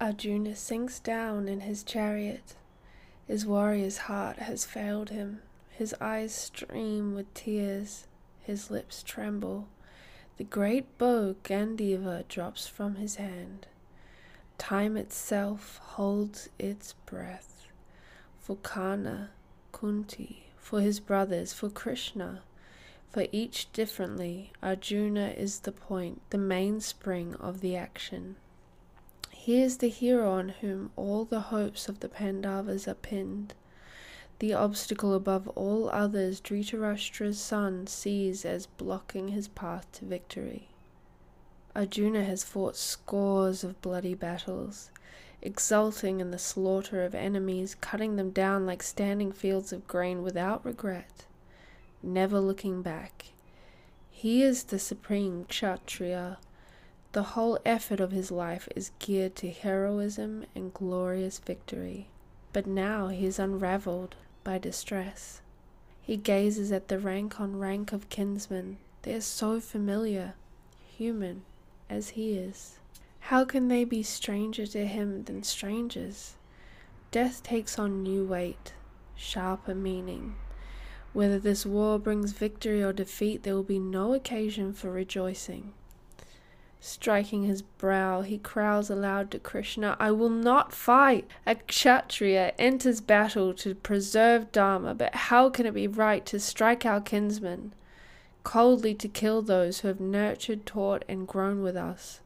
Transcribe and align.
Arjuna 0.00 0.54
sinks 0.54 1.00
down 1.00 1.48
in 1.48 1.60
his 1.60 1.82
chariot. 1.82 2.54
His 3.26 3.44
warrior's 3.44 3.98
heart 3.98 4.36
has 4.38 4.64
failed 4.64 5.10
him. 5.10 5.42
His 5.70 5.92
eyes 6.00 6.32
stream 6.32 7.16
with 7.16 7.32
tears. 7.34 8.06
His 8.40 8.70
lips 8.70 9.02
tremble. 9.02 9.66
The 10.36 10.44
great 10.44 10.96
bow 10.98 11.34
Gandiva 11.42 12.28
drops 12.28 12.68
from 12.68 12.94
his 12.94 13.16
hand. 13.16 13.66
Time 14.56 14.96
itself 14.96 15.78
holds 15.78 16.48
its 16.60 16.94
breath. 17.04 17.66
For 18.38 18.54
Karna, 18.56 19.30
Kunti, 19.72 20.44
for 20.56 20.80
his 20.80 21.00
brothers, 21.00 21.52
for 21.52 21.68
Krishna, 21.68 22.42
for 23.10 23.26
each 23.32 23.72
differently, 23.72 24.52
Arjuna 24.62 25.30
is 25.30 25.60
the 25.60 25.72
point, 25.72 26.22
the 26.30 26.38
mainspring 26.38 27.34
of 27.34 27.60
the 27.60 27.74
action. 27.74 28.36
He 29.48 29.62
is 29.62 29.78
the 29.78 29.88
hero 29.88 30.30
on 30.32 30.50
whom 30.60 30.90
all 30.94 31.24
the 31.24 31.40
hopes 31.40 31.88
of 31.88 32.00
the 32.00 32.08
Pandavas 32.10 32.86
are 32.86 32.92
pinned. 32.92 33.54
The 34.40 34.52
obstacle 34.52 35.14
above 35.14 35.48
all 35.56 35.88
others 35.88 36.38
Dhritarashtra's 36.38 37.40
son 37.40 37.86
sees 37.86 38.44
as 38.44 38.66
blocking 38.66 39.28
his 39.28 39.48
path 39.48 39.90
to 39.92 40.04
victory. 40.04 40.68
Arjuna 41.74 42.24
has 42.24 42.44
fought 42.44 42.76
scores 42.76 43.64
of 43.64 43.80
bloody 43.80 44.12
battles, 44.12 44.90
exulting 45.40 46.20
in 46.20 46.30
the 46.30 46.38
slaughter 46.38 47.02
of 47.02 47.14
enemies, 47.14 47.74
cutting 47.74 48.16
them 48.16 48.28
down 48.28 48.66
like 48.66 48.82
standing 48.82 49.32
fields 49.32 49.72
of 49.72 49.88
grain 49.88 50.22
without 50.22 50.62
regret, 50.62 51.24
never 52.02 52.38
looking 52.38 52.82
back. 52.82 53.28
He 54.10 54.42
is 54.42 54.64
the 54.64 54.78
supreme 54.78 55.46
Kshatriya, 55.48 56.36
the 57.12 57.22
whole 57.22 57.58
effort 57.64 58.00
of 58.00 58.10
his 58.10 58.30
life 58.30 58.68
is 58.76 58.90
geared 58.98 59.34
to 59.36 59.50
heroism 59.50 60.44
and 60.54 60.74
glorious 60.74 61.38
victory. 61.38 62.08
But 62.52 62.66
now 62.66 63.08
he 63.08 63.24
is 63.24 63.38
unravelled 63.38 64.16
by 64.44 64.58
distress. 64.58 65.40
He 66.02 66.16
gazes 66.16 66.70
at 66.70 66.88
the 66.88 66.98
rank 66.98 67.40
on 67.40 67.58
rank 67.58 67.92
of 67.92 68.08
kinsmen. 68.08 68.78
They 69.02 69.14
are 69.14 69.20
so 69.20 69.60
familiar, 69.60 70.34
human, 70.96 71.42
as 71.88 72.10
he 72.10 72.32
is. 72.32 72.78
How 73.20 73.44
can 73.44 73.68
they 73.68 73.84
be 73.84 74.02
stranger 74.02 74.66
to 74.66 74.86
him 74.86 75.24
than 75.24 75.42
strangers? 75.42 76.36
Death 77.10 77.42
takes 77.42 77.78
on 77.78 78.02
new 78.02 78.24
weight, 78.24 78.74
sharper 79.16 79.74
meaning. 79.74 80.36
Whether 81.12 81.38
this 81.38 81.64
war 81.64 81.98
brings 81.98 82.32
victory 82.32 82.82
or 82.82 82.92
defeat, 82.92 83.42
there 83.42 83.54
will 83.54 83.62
be 83.62 83.78
no 83.78 84.14
occasion 84.14 84.72
for 84.72 84.90
rejoicing. 84.90 85.72
Striking 86.80 87.42
his 87.42 87.62
brow, 87.62 88.20
he 88.20 88.38
cries 88.38 88.88
aloud 88.88 89.32
to 89.32 89.38
Krishna, 89.40 89.96
I 89.98 90.12
will 90.12 90.30
not 90.30 90.72
fight. 90.72 91.28
A 91.44 91.56
Kshatriya 91.56 92.52
enters 92.58 93.00
battle 93.00 93.52
to 93.54 93.74
preserve 93.74 94.52
Dharma, 94.52 94.94
but 94.94 95.14
how 95.14 95.50
can 95.50 95.66
it 95.66 95.74
be 95.74 95.88
right 95.88 96.24
to 96.26 96.38
strike 96.38 96.86
our 96.86 97.00
kinsmen? 97.00 97.72
Coldly 98.44 98.94
to 98.94 99.08
kill 99.08 99.42
those 99.42 99.80
who 99.80 99.88
have 99.88 100.00
nurtured, 100.00 100.66
taught, 100.66 101.04
and 101.08 101.26
grown 101.26 101.62
with 101.62 101.76
us. 101.76 102.20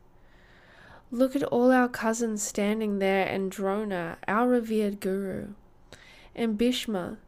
Look 1.10 1.34
at 1.34 1.42
all 1.44 1.72
our 1.72 1.88
cousins 1.88 2.42
standing 2.42 2.98
there 2.98 3.26
and 3.26 3.50
Drona, 3.50 4.18
our 4.28 4.48
revered 4.48 5.00
guru, 5.00 5.48
and 6.34 6.58
Bhishma, 6.58 7.18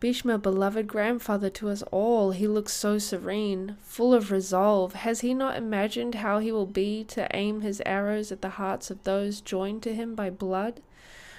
Bhishma, 0.00 0.38
beloved 0.38 0.86
grandfather 0.86 1.50
to 1.50 1.68
us 1.68 1.82
all, 1.90 2.30
he 2.30 2.46
looks 2.46 2.72
so 2.72 2.98
serene, 2.98 3.76
full 3.80 4.14
of 4.14 4.30
resolve. 4.30 4.92
Has 4.94 5.22
he 5.22 5.34
not 5.34 5.56
imagined 5.56 6.16
how 6.16 6.38
he 6.38 6.52
will 6.52 6.66
be 6.66 7.02
to 7.04 7.26
aim 7.34 7.62
his 7.62 7.82
arrows 7.84 8.30
at 8.30 8.40
the 8.40 8.50
hearts 8.50 8.92
of 8.92 9.02
those 9.02 9.40
joined 9.40 9.82
to 9.82 9.94
him 9.94 10.14
by 10.14 10.30
blood, 10.30 10.80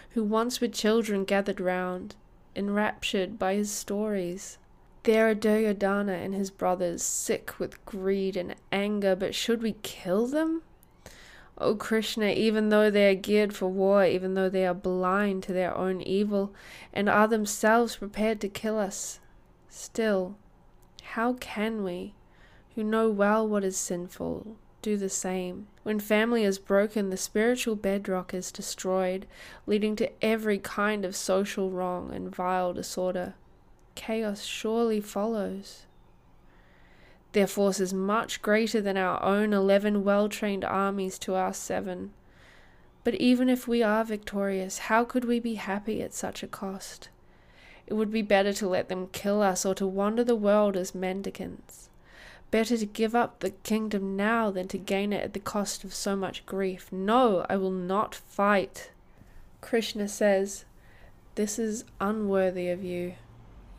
who 0.10 0.24
once 0.26 0.60
were 0.60 0.68
children 0.68 1.24
gathered 1.24 1.62
round, 1.62 2.16
enraptured 2.54 3.40
by 3.40 3.56
his 3.56 3.72
stories? 3.72 4.58
There 5.04 5.30
are 5.30 5.36
Duryodhana 5.36 6.12
and 6.12 6.34
his 6.34 6.52
brothers, 6.52 7.02
sick 7.02 7.60
with 7.60 7.86
greed 7.86 8.36
and 8.36 8.56
anger, 8.74 9.16
but 9.16 9.34
should 9.34 9.62
we 9.62 9.78
kill 9.84 10.28
them? 10.28 10.64
O 11.62 11.76
Krishna, 11.76 12.28
even 12.28 12.70
though 12.70 12.90
they 12.90 13.10
are 13.12 13.16
geared 13.16 13.54
for 13.54 13.68
war, 13.68 14.06
even 14.06 14.34
though 14.34 14.50
they 14.50 14.66
are 14.66 14.74
blind 14.74 15.44
to 15.44 15.54
their 15.54 15.76
own 15.76 16.02
evil, 16.02 16.54
and 16.94 17.10
are 17.10 17.28
themselves 17.28 17.98
prepared 17.98 18.40
to 18.42 18.48
kill 18.48 18.80
us, 18.80 19.20
still, 19.68 20.38
how 21.04 21.34
can 21.34 21.84
we, 21.84 22.14
who 22.76 22.84
know 22.84 23.10
well 23.10 23.46
what 23.46 23.66
is 23.66 23.76
sinful, 23.76 24.56
do 24.82 24.96
the 24.96 25.10
same? 25.10 25.68
When 25.84 26.00
family 26.00 26.46
is 26.46 26.60
broken, 26.60 27.10
the 27.10 27.18
spiritual 27.18 27.76
bedrock 27.76 28.34
is 28.34 28.54
destroyed, 28.54 29.26
leading 29.66 29.98
to 29.98 30.12
every 30.24 30.60
kind 30.60 31.04
of 31.04 31.16
social 31.16 31.72
wrong 31.72 32.12
and 32.14 32.34
vile 32.34 32.72
disorder. 32.72 33.34
Chaos 33.96 34.44
surely 34.44 35.02
follows. 35.02 35.86
Their 37.34 37.46
force 37.46 37.80
is 37.80 37.94
much 37.94 38.42
greater 38.42 38.82
than 38.82 38.98
our 38.98 39.22
own 39.24 39.54
eleven 39.54 40.04
well 40.04 40.30
trained 40.30 40.66
armies 40.66 41.20
to 41.20 41.36
our 41.36 41.54
seven. 41.54 42.12
But 43.04 43.16
even 43.16 43.50
if 43.50 43.68
we 43.68 43.84
are 43.84 44.04
victorious, 44.04 44.80
how 44.80 45.06
could 45.06 45.26
we 45.26 45.40
be 45.40 45.56
happy 45.56 46.02
at 46.02 46.14
such 46.14 46.42
a 46.42 46.48
cost? 46.48 47.10
It 47.86 47.94
would 47.94 48.12
be 48.12 48.24
better 48.24 48.52
to 48.54 48.68
let 48.68 48.90
them 48.90 49.10
kill 49.12 49.44
us 49.44 49.64
or 49.64 49.76
to 49.76 49.86
wander 49.86 50.24
the 50.24 50.36
world 50.36 50.76
as 50.76 50.96
mendicants. 50.96 51.90
Better 52.50 52.78
to 52.78 52.86
give 52.88 53.14
up 53.14 53.40
the 53.40 53.52
kingdom 53.52 54.16
now 54.16 54.50
than 54.50 54.68
to 54.70 54.80
gain 54.80 55.14
it 55.14 55.24
at 55.24 55.34
the 55.34 55.40
cost 55.40 55.84
of 55.84 55.94
so 55.94 56.16
much 56.16 56.48
grief. 56.48 56.92
No, 56.92 57.46
I 57.48 57.58
will 57.58 57.72
not 57.72 58.16
fight. 58.16 58.90
Krishna 59.62 60.08
says, 60.08 60.66
This 61.36 61.60
is 61.60 61.84
unworthy 62.02 62.70
of 62.70 62.84
you. 62.84 63.14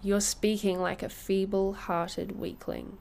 You're 0.02 0.20
speaking 0.20 0.80
like 0.80 1.02
a 1.02 1.08
feeble 1.08 1.72
hearted 1.72 2.38
weakling 2.38 2.98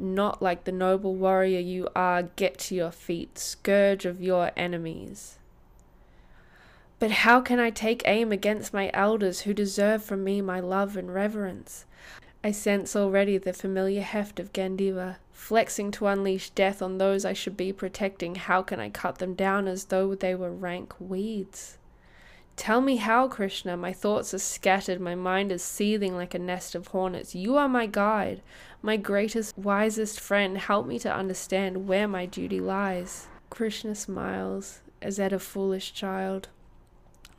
not 0.00 0.40
like 0.42 0.64
the 0.64 0.72
noble 0.72 1.14
warrior 1.14 1.60
you 1.60 1.88
are, 1.94 2.22
get 2.22 2.58
to 2.58 2.74
your 2.74 2.90
feet, 2.90 3.38
scourge 3.38 4.04
of 4.06 4.22
your 4.22 4.50
enemies. 4.56 5.38
But 6.98 7.10
how 7.10 7.40
can 7.40 7.58
I 7.58 7.70
take 7.70 8.02
aim 8.04 8.30
against 8.32 8.74
my 8.74 8.90
elders 8.92 9.40
who 9.40 9.54
deserve 9.54 10.04
from 10.04 10.22
me 10.22 10.42
my 10.42 10.60
love 10.60 10.96
and 10.96 11.12
reverence? 11.12 11.86
I 12.42 12.52
sense 12.52 12.96
already 12.96 13.38
the 13.38 13.52
familiar 13.52 14.02
heft 14.02 14.40
of 14.40 14.52
Gandiva, 14.52 15.16
flexing 15.32 15.90
to 15.92 16.06
unleash 16.06 16.50
death 16.50 16.80
on 16.82 16.98
those 16.98 17.24
I 17.24 17.32
should 17.32 17.56
be 17.56 17.72
protecting. 17.72 18.34
How 18.34 18.62
can 18.62 18.80
I 18.80 18.88
cut 18.90 19.18
them 19.18 19.34
down 19.34 19.68
as 19.68 19.86
though 19.86 20.14
they 20.14 20.34
were 20.34 20.52
rank 20.52 20.94
weeds? 20.98 21.78
Tell 22.56 22.82
me 22.82 22.96
how, 22.96 23.28
Krishna. 23.28 23.76
My 23.76 23.94
thoughts 23.94 24.34
are 24.34 24.38
scattered, 24.38 25.00
my 25.00 25.14
mind 25.14 25.50
is 25.50 25.62
seething 25.62 26.14
like 26.14 26.34
a 26.34 26.38
nest 26.38 26.74
of 26.74 26.88
hornets. 26.88 27.34
You 27.34 27.56
are 27.56 27.68
my 27.68 27.86
guide, 27.86 28.42
my 28.82 28.96
greatest, 28.96 29.56
wisest 29.58 30.18
friend. 30.18 30.58
Help 30.58 30.86
me 30.86 30.98
to 30.98 31.14
understand 31.14 31.86
where 31.86 32.08
my 32.08 32.26
duty 32.26 32.60
lies. 32.60 33.26
Krishna 33.50 33.94
smiles 33.94 34.80
as 35.02 35.18
at 35.18 35.32
a 35.32 35.38
foolish 35.38 35.92
child. 35.92 36.48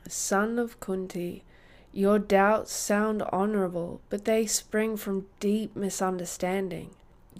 Son 0.08 0.58
of 0.58 0.78
Kunti, 0.80 1.44
your 1.92 2.18
doubts 2.18 2.72
sound 2.72 3.22
honorable, 3.32 4.00
but 4.08 4.24
they 4.24 4.46
spring 4.46 4.96
from 4.96 5.26
deep 5.40 5.76
misunderstanding. 5.76 6.90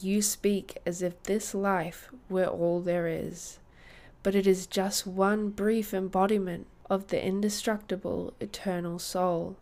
You 0.00 0.22
speak 0.22 0.78
as 0.86 1.02
if 1.02 1.22
this 1.22 1.54
life 1.54 2.10
were 2.28 2.46
all 2.46 2.80
there 2.80 3.06
is, 3.06 3.58
but 4.22 4.34
it 4.34 4.46
is 4.46 4.66
just 4.66 5.06
one 5.06 5.50
brief 5.50 5.92
embodiment 5.92 6.66
of 6.88 7.08
the 7.08 7.24
indestructible 7.24 8.34
eternal 8.40 8.98
soul. 8.98 9.56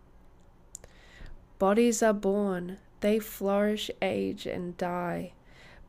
Bodies 1.58 2.02
are 2.02 2.12
born, 2.14 2.78
they 3.00 3.18
flourish, 3.18 3.90
age, 4.00 4.46
and 4.46 4.76
die. 4.76 5.32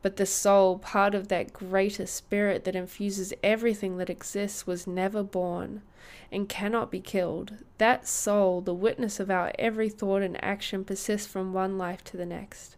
But 0.02 0.16
the 0.16 0.26
soul, 0.26 0.78
part 0.78 1.14
of 1.14 1.28
that 1.28 1.52
greater 1.52 2.06
spirit 2.06 2.64
that 2.64 2.74
infuses 2.74 3.32
everything 3.42 3.98
that 3.98 4.10
exists, 4.10 4.66
was 4.66 4.86
never 4.86 5.22
born 5.22 5.82
and 6.32 6.48
cannot 6.48 6.90
be 6.90 7.00
killed. 7.00 7.54
That 7.78 8.08
soul, 8.08 8.60
the 8.60 8.74
witness 8.74 9.20
of 9.20 9.30
our 9.30 9.52
every 9.58 9.88
thought 9.88 10.22
and 10.22 10.42
action, 10.42 10.84
persists 10.84 11.28
from 11.28 11.52
one 11.52 11.78
life 11.78 12.02
to 12.04 12.16
the 12.16 12.26
next. 12.26 12.76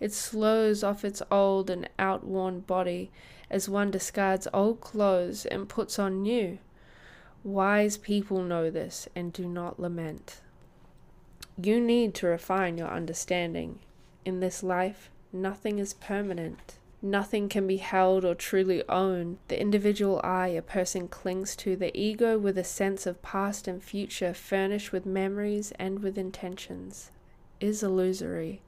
It 0.00 0.12
slows 0.12 0.82
off 0.82 1.04
its 1.04 1.22
old 1.30 1.70
and 1.70 1.88
outworn 1.98 2.60
body 2.60 3.10
as 3.50 3.68
one 3.68 3.90
discards 3.90 4.48
old 4.52 4.80
clothes 4.80 5.46
and 5.46 5.68
puts 5.68 5.98
on 5.98 6.22
new. 6.22 6.58
Wise 7.44 7.98
people 7.98 8.42
know 8.42 8.70
this 8.70 9.06
and 9.14 9.32
do 9.32 9.46
not 9.46 9.78
lament. 9.78 10.40
You 11.60 11.80
need 11.80 12.14
to 12.16 12.26
refine 12.26 12.78
your 12.78 12.88
understanding. 12.88 13.78
In 14.24 14.40
this 14.40 14.62
life, 14.62 15.10
nothing 15.32 15.78
is 15.78 15.94
permanent. 15.94 16.78
Nothing 17.00 17.48
can 17.48 17.66
be 17.66 17.76
held 17.76 18.24
or 18.24 18.34
truly 18.34 18.82
owned. 18.88 19.36
The 19.48 19.60
individual 19.60 20.20
I 20.24 20.48
a 20.48 20.62
person 20.62 21.06
clings 21.06 21.54
to, 21.56 21.76
the 21.76 21.96
ego 21.96 22.38
with 22.38 22.56
a 22.56 22.64
sense 22.64 23.06
of 23.06 23.22
past 23.22 23.68
and 23.68 23.82
future, 23.82 24.32
furnished 24.32 24.90
with 24.90 25.04
memories 25.04 25.72
and 25.78 26.02
with 26.02 26.16
intentions, 26.16 27.10
is 27.60 27.82
illusory. 27.82 28.62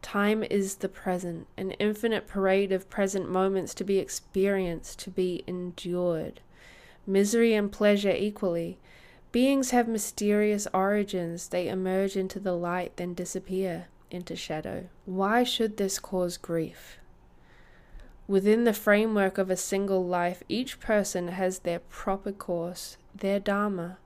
Time 0.00 0.44
is 0.44 0.76
the 0.76 0.88
present, 0.88 1.46
an 1.56 1.72
infinite 1.72 2.26
parade 2.26 2.72
of 2.72 2.88
present 2.88 3.28
moments 3.28 3.74
to 3.74 3.84
be 3.84 3.98
experienced, 3.98 4.98
to 5.00 5.10
be 5.10 5.44
endured. 5.46 6.40
misery 7.06 7.54
and 7.54 7.70
pleasure 7.72 8.14
equally. 8.16 8.78
Beings 9.32 9.70
have 9.70 9.88
mysterious 9.88 10.68
origins. 10.74 11.48
They 11.48 11.68
emerge 11.68 12.16
into 12.16 12.38
the 12.38 12.52
light, 12.52 12.96
then 12.96 13.14
disappear 13.14 13.86
into 14.10 14.36
shadow. 14.36 14.88
Why 15.06 15.42
should 15.42 15.78
this 15.78 15.98
cause 15.98 16.36
grief? 16.36 16.98
Within 18.28 18.64
the 18.64 18.74
framework 18.74 19.38
of 19.38 19.50
a 19.50 19.56
single 19.56 20.04
life, 20.04 20.42
each 20.48 20.78
person 20.80 21.28
has 21.28 21.60
their 21.60 21.78
proper 21.78 22.30
course, 22.30 22.98
their 23.14 23.40
Dharma. 23.40 23.96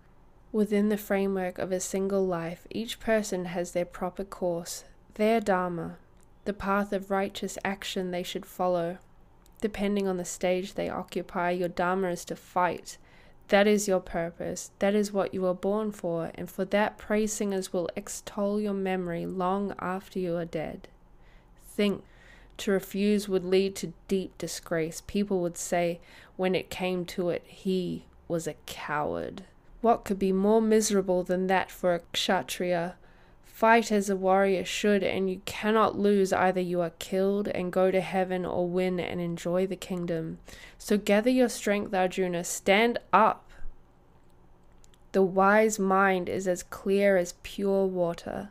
Within 0.52 0.88
the 0.88 0.96
framework 0.96 1.58
of 1.58 1.72
a 1.72 1.80
single 1.80 2.24
life, 2.24 2.66
each 2.70 3.00
person 3.00 3.46
has 3.46 3.72
their 3.72 3.84
proper 3.84 4.24
course, 4.24 4.84
their 5.14 5.40
Dharma, 5.40 5.96
the 6.44 6.52
path 6.52 6.92
of 6.92 7.10
righteous 7.10 7.58
action 7.64 8.10
they 8.10 8.22
should 8.22 8.46
follow. 8.46 8.98
Depending 9.60 10.06
on 10.06 10.16
the 10.16 10.24
stage 10.24 10.74
they 10.74 10.88
occupy, 10.88 11.50
your 11.50 11.68
Dharma 11.68 12.08
is 12.08 12.24
to 12.26 12.36
fight. 12.36 12.96
That 13.48 13.66
is 13.66 13.86
your 13.86 14.00
purpose. 14.00 14.70
That 14.80 14.94
is 14.94 15.12
what 15.12 15.32
you 15.32 15.42
were 15.42 15.54
born 15.54 15.92
for, 15.92 16.32
and 16.34 16.50
for 16.50 16.64
that 16.66 16.98
praise 16.98 17.32
singers 17.32 17.72
will 17.72 17.88
extol 17.94 18.60
your 18.60 18.74
memory 18.74 19.24
long 19.24 19.74
after 19.78 20.18
you 20.18 20.36
are 20.36 20.44
dead. 20.44 20.88
Think. 21.64 22.02
To 22.58 22.72
refuse 22.72 23.28
would 23.28 23.44
lead 23.44 23.76
to 23.76 23.92
deep 24.08 24.36
disgrace. 24.38 25.02
People 25.06 25.40
would 25.40 25.58
say, 25.58 26.00
when 26.36 26.54
it 26.54 26.70
came 26.70 27.04
to 27.04 27.28
it, 27.28 27.44
he 27.46 28.06
was 28.28 28.46
a 28.46 28.54
coward. 28.64 29.44
What 29.82 30.04
could 30.04 30.18
be 30.18 30.32
more 30.32 30.62
miserable 30.62 31.22
than 31.22 31.48
that 31.48 31.70
for 31.70 31.94
a 31.94 32.00
kshatriya? 32.14 32.96
Fight 33.56 33.90
as 33.90 34.10
a 34.10 34.16
warrior 34.16 34.66
should, 34.66 35.02
and 35.02 35.30
you 35.30 35.40
cannot 35.46 35.98
lose. 35.98 36.30
Either 36.30 36.60
you 36.60 36.82
are 36.82 36.92
killed 36.98 37.48
and 37.48 37.72
go 37.72 37.90
to 37.90 38.02
heaven, 38.02 38.44
or 38.44 38.68
win 38.68 39.00
and 39.00 39.18
enjoy 39.18 39.66
the 39.66 39.76
kingdom. 39.76 40.40
So 40.76 40.98
gather 40.98 41.30
your 41.30 41.48
strength, 41.48 41.94
Arjuna. 41.94 42.44
Stand 42.44 42.98
up. 43.14 43.50
The 45.12 45.22
wise 45.22 45.78
mind 45.78 46.28
is 46.28 46.46
as 46.46 46.62
clear 46.62 47.16
as 47.16 47.36
pure 47.42 47.86
water. 47.86 48.50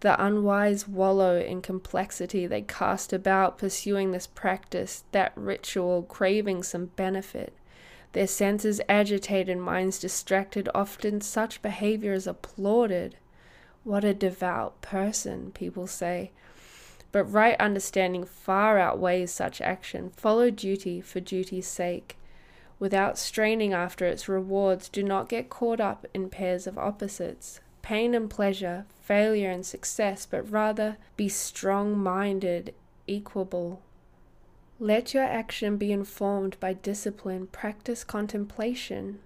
The 0.00 0.18
unwise 0.18 0.88
wallow 0.88 1.38
in 1.38 1.60
complexity. 1.60 2.46
They 2.46 2.62
cast 2.62 3.12
about, 3.12 3.58
pursuing 3.58 4.12
this 4.12 4.26
practice, 4.26 5.04
that 5.12 5.32
ritual, 5.36 6.04
craving 6.04 6.62
some 6.62 6.86
benefit. 6.96 7.52
Their 8.14 8.26
senses 8.26 8.80
agitated, 8.88 9.58
minds 9.58 9.98
distracted. 9.98 10.70
Often 10.74 11.20
such 11.20 11.60
behavior 11.60 12.14
is 12.14 12.26
applauded. 12.26 13.16
What 13.84 14.04
a 14.04 14.14
devout 14.14 14.80
person, 14.82 15.52
people 15.52 15.86
say. 15.86 16.32
But 17.12 17.24
right 17.24 17.58
understanding 17.60 18.24
far 18.24 18.78
outweighs 18.78 19.32
such 19.32 19.60
action. 19.60 20.10
Follow 20.16 20.50
duty 20.50 21.00
for 21.00 21.20
duty's 21.20 21.66
sake. 21.66 22.16
Without 22.78 23.18
straining 23.18 23.72
after 23.72 24.06
its 24.06 24.28
rewards, 24.28 24.88
do 24.88 25.02
not 25.02 25.28
get 25.28 25.50
caught 25.50 25.80
up 25.80 26.06
in 26.14 26.30
pairs 26.30 26.66
of 26.66 26.78
opposites 26.78 27.60
pain 27.82 28.14
and 28.14 28.30
pleasure, 28.30 28.84
failure 29.00 29.50
and 29.50 29.64
success, 29.64 30.26
but 30.26 30.48
rather 30.50 30.96
be 31.16 31.28
strong 31.28 31.98
minded, 31.98 32.74
equable. 33.08 33.80
Let 34.78 35.12
your 35.12 35.24
action 35.24 35.76
be 35.76 35.90
informed 35.90 36.58
by 36.60 36.74
discipline, 36.74 37.48
practice 37.48 38.04
contemplation, 38.04 39.18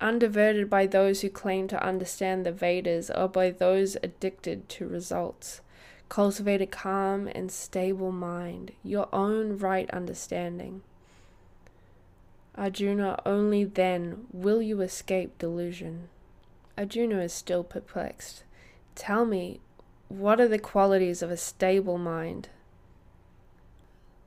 undiverted 0.00 0.70
by 0.70 0.86
those 0.86 1.20
who 1.20 1.28
claim 1.28 1.68
to 1.68 1.84
understand 1.84 2.44
the 2.44 2.52
Vedas 2.52 3.10
or 3.10 3.28
by 3.28 3.50
those 3.50 3.96
addicted 4.02 4.68
to 4.70 4.88
results. 4.88 5.60
Cultivate 6.08 6.60
a 6.62 6.66
calm 6.66 7.28
and 7.28 7.52
stable 7.52 8.10
mind, 8.10 8.72
your 8.82 9.08
own 9.12 9.58
right 9.58 9.88
understanding. 9.90 10.82
Arjuna, 12.56 13.20
only 13.24 13.64
then 13.64 14.26
will 14.32 14.60
you 14.60 14.80
escape 14.80 15.38
delusion. 15.38 16.08
Arjuna 16.76 17.20
is 17.20 17.32
still 17.32 17.62
perplexed. 17.62 18.42
Tell 18.94 19.24
me, 19.24 19.60
what 20.08 20.40
are 20.40 20.48
the 20.48 20.58
qualities 20.58 21.22
of 21.22 21.30
a 21.30 21.36
stable 21.36 21.98
mind? 21.98 22.48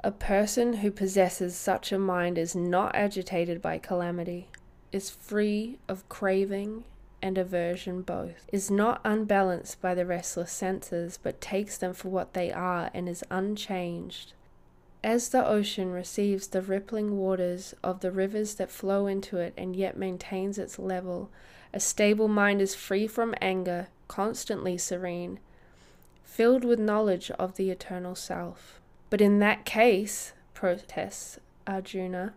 A 0.04 0.12
person 0.12 0.74
who 0.74 0.92
possesses 0.92 1.56
such 1.56 1.92
a 1.92 2.00
mind 2.00 2.38
is 2.38 2.56
not 2.56 2.96
agitated 2.96 3.62
by 3.62 3.78
calamity, 3.78 4.48
is 4.94 5.10
free 5.10 5.80
of 5.90 6.07
craving 6.07 6.86
and 7.22 7.38
aversion 7.38 8.01
both, 8.01 8.45
is 8.51 8.69
not 8.69 9.01
unbalanced 9.04 9.81
by 9.81 9.95
the 9.95 10.06
restless 10.06 10.51
senses, 10.51 11.18
but 11.22 11.42
takes 11.42 11.78
them 11.78 11.94
for 11.94 12.10
what 12.10 12.34
they 12.34 12.51
are 12.51 12.92
and 12.94 13.10
is 13.10 13.24
unchanged. 13.31 14.34
As 15.04 15.30
the 15.30 15.45
ocean 15.45 15.92
receives 15.92 16.48
the 16.48 16.62
rippling 16.62 17.18
waters 17.18 17.74
of 17.84 18.01
the 18.01 18.12
rivers 18.12 18.56
that 18.56 18.72
flow 18.72 19.07
into 19.07 19.38
it 19.38 19.54
and 19.57 19.75
yet 19.75 19.98
maintains 19.98 20.57
its 20.57 20.78
level, 20.78 21.30
a 21.74 21.80
stable 21.80 22.28
mind 22.28 22.62
is 22.62 22.75
free 22.75 23.07
from 23.07 23.34
anger, 23.42 23.88
constantly 24.07 24.78
serene, 24.78 25.40
filled 26.24 26.63
with 26.63 26.80
knowledge 26.80 27.31
of 27.31 27.56
the 27.56 27.69
eternal 27.69 28.16
self. 28.16 28.80
But 29.10 29.22
in 29.22 29.40
that 29.40 29.66
case, 29.66 30.34
protests 30.54 31.40
Arjuna, 31.68 32.34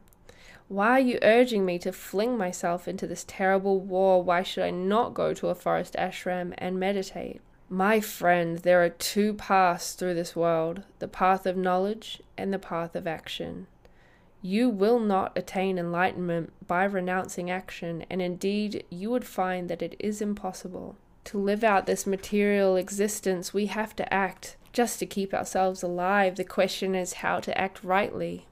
why 0.69 0.91
are 0.91 1.01
you 1.01 1.19
urging 1.23 1.65
me 1.65 1.79
to 1.79 1.93
fling 1.93 2.37
myself 2.37 2.89
into 2.89 3.07
this 3.07 3.25
terrible 3.29 3.79
war? 3.81 4.23
Why 4.23 4.43
should 4.43 4.65
I 4.65 4.71
not 4.71 5.15
go 5.15 5.33
to 5.33 5.49
a 5.49 5.55
forest 5.55 5.95
ashram 5.97 6.55
and 6.59 6.81
meditate? 6.81 7.41
My 7.69 8.01
friend, 8.01 8.59
there 8.59 8.83
are 8.85 8.89
two 8.89 9.35
paths 9.35 9.95
through 9.95 10.15
this 10.15 10.35
world 10.35 10.83
the 10.99 11.09
path 11.09 11.47
of 11.47 11.57
knowledge 11.57 12.21
and 12.37 12.53
the 12.53 12.59
path 12.59 12.97
of 12.97 13.07
action. 13.07 13.69
You 14.43 14.69
will 14.69 15.01
not 15.01 15.37
attain 15.37 15.79
enlightenment 15.79 16.53
by 16.67 16.85
renouncing 16.85 17.51
action, 17.51 18.05
and 18.11 18.21
indeed, 18.21 18.85
you 18.91 19.11
would 19.11 19.25
find 19.25 19.69
that 19.69 19.83
it 19.83 19.97
is 19.99 20.21
impossible. 20.21 20.97
To 21.25 21.39
live 21.39 21.65
out 21.65 21.87
this 21.87 22.07
material 22.07 22.77
existence, 22.77 23.53
we 23.53 23.67
have 23.67 23.97
to 23.97 24.15
act 24.15 24.57
just 24.73 24.99
to 25.01 25.07
keep 25.07 25.35
ourselves 25.35 25.83
alive. 25.83 26.37
The 26.37 26.45
question 26.45 26.95
is 26.95 27.15
how 27.15 27.41
to 27.41 27.59
act 27.59 27.83
rightly. 27.83 28.47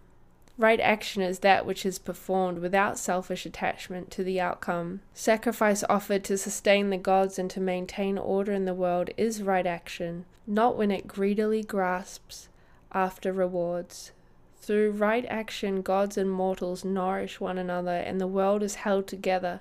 Right 0.57 0.79
action 0.79 1.21
is 1.21 1.41
that 1.41 1.67
which 1.67 1.85
is 1.85 1.99
performed 1.99 2.59
without 2.59 2.97
selfish 2.97 3.45
attachment 3.45 4.13
to 4.13 4.23
the 4.23 4.41
outcome. 4.41 5.01
Sacrifice 5.13 5.83
offered 5.89 6.23
to 6.25 6.39
sustain 6.39 6.91
the 6.91 6.97
gods 6.97 7.41
and 7.41 7.51
to 7.51 7.61
maintain 7.61 8.17
order 8.17 8.53
in 8.53 8.65
the 8.65 8.75
world 8.75 9.11
is 9.17 9.43
right 9.43 9.67
action, 9.67 10.27
not 10.47 10.77
when 10.77 10.93
it 10.93 11.09
greedily 11.09 11.65
grasps 11.65 12.49
after 12.93 13.33
rewards. 13.33 14.13
Through 14.61 14.93
right 14.93 15.27
action, 15.29 15.83
gods 15.83 16.17
and 16.17 16.31
mortals 16.31 16.85
nourish 16.85 17.41
one 17.41 17.59
another 17.59 17.97
and 17.97 18.21
the 18.21 18.29
world 18.29 18.63
is 18.63 18.77
held 18.77 19.09
together. 19.09 19.61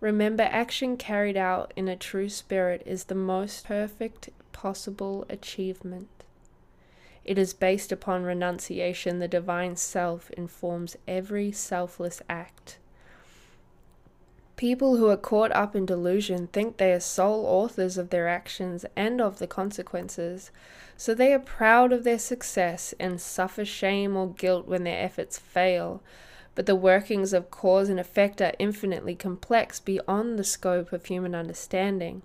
Remember, 0.00 0.42
action 0.42 0.96
carried 0.96 1.36
out 1.36 1.72
in 1.76 1.86
a 1.86 1.96
true 1.96 2.28
spirit 2.28 2.82
is 2.84 3.04
the 3.04 3.14
most 3.14 3.64
perfect 3.64 4.30
possible 4.50 5.24
achievement. 5.30 6.21
It 7.24 7.38
is 7.38 7.54
based 7.54 7.92
upon 7.92 8.24
renunciation. 8.24 9.18
The 9.18 9.28
divine 9.28 9.76
self 9.76 10.30
informs 10.32 10.96
every 11.06 11.52
selfless 11.52 12.20
act. 12.28 12.78
People 14.56 14.96
who 14.96 15.08
are 15.08 15.16
caught 15.16 15.50
up 15.52 15.74
in 15.74 15.86
delusion 15.86 16.46
think 16.48 16.76
they 16.76 16.92
are 16.92 17.00
sole 17.00 17.46
authors 17.46 17.98
of 17.98 18.10
their 18.10 18.28
actions 18.28 18.84
and 18.94 19.20
of 19.20 19.38
the 19.38 19.46
consequences, 19.46 20.50
so 20.96 21.14
they 21.14 21.32
are 21.32 21.40
proud 21.40 21.92
of 21.92 22.04
their 22.04 22.18
success 22.18 22.94
and 23.00 23.20
suffer 23.20 23.64
shame 23.64 24.16
or 24.16 24.28
guilt 24.28 24.68
when 24.68 24.84
their 24.84 25.04
efforts 25.04 25.38
fail. 25.38 26.00
But 26.54 26.66
the 26.66 26.76
workings 26.76 27.32
of 27.32 27.50
cause 27.50 27.88
and 27.88 27.98
effect 27.98 28.40
are 28.40 28.52
infinitely 28.58 29.14
complex 29.16 29.80
beyond 29.80 30.38
the 30.38 30.44
scope 30.44 30.92
of 30.92 31.06
human 31.06 31.34
understanding, 31.34 32.22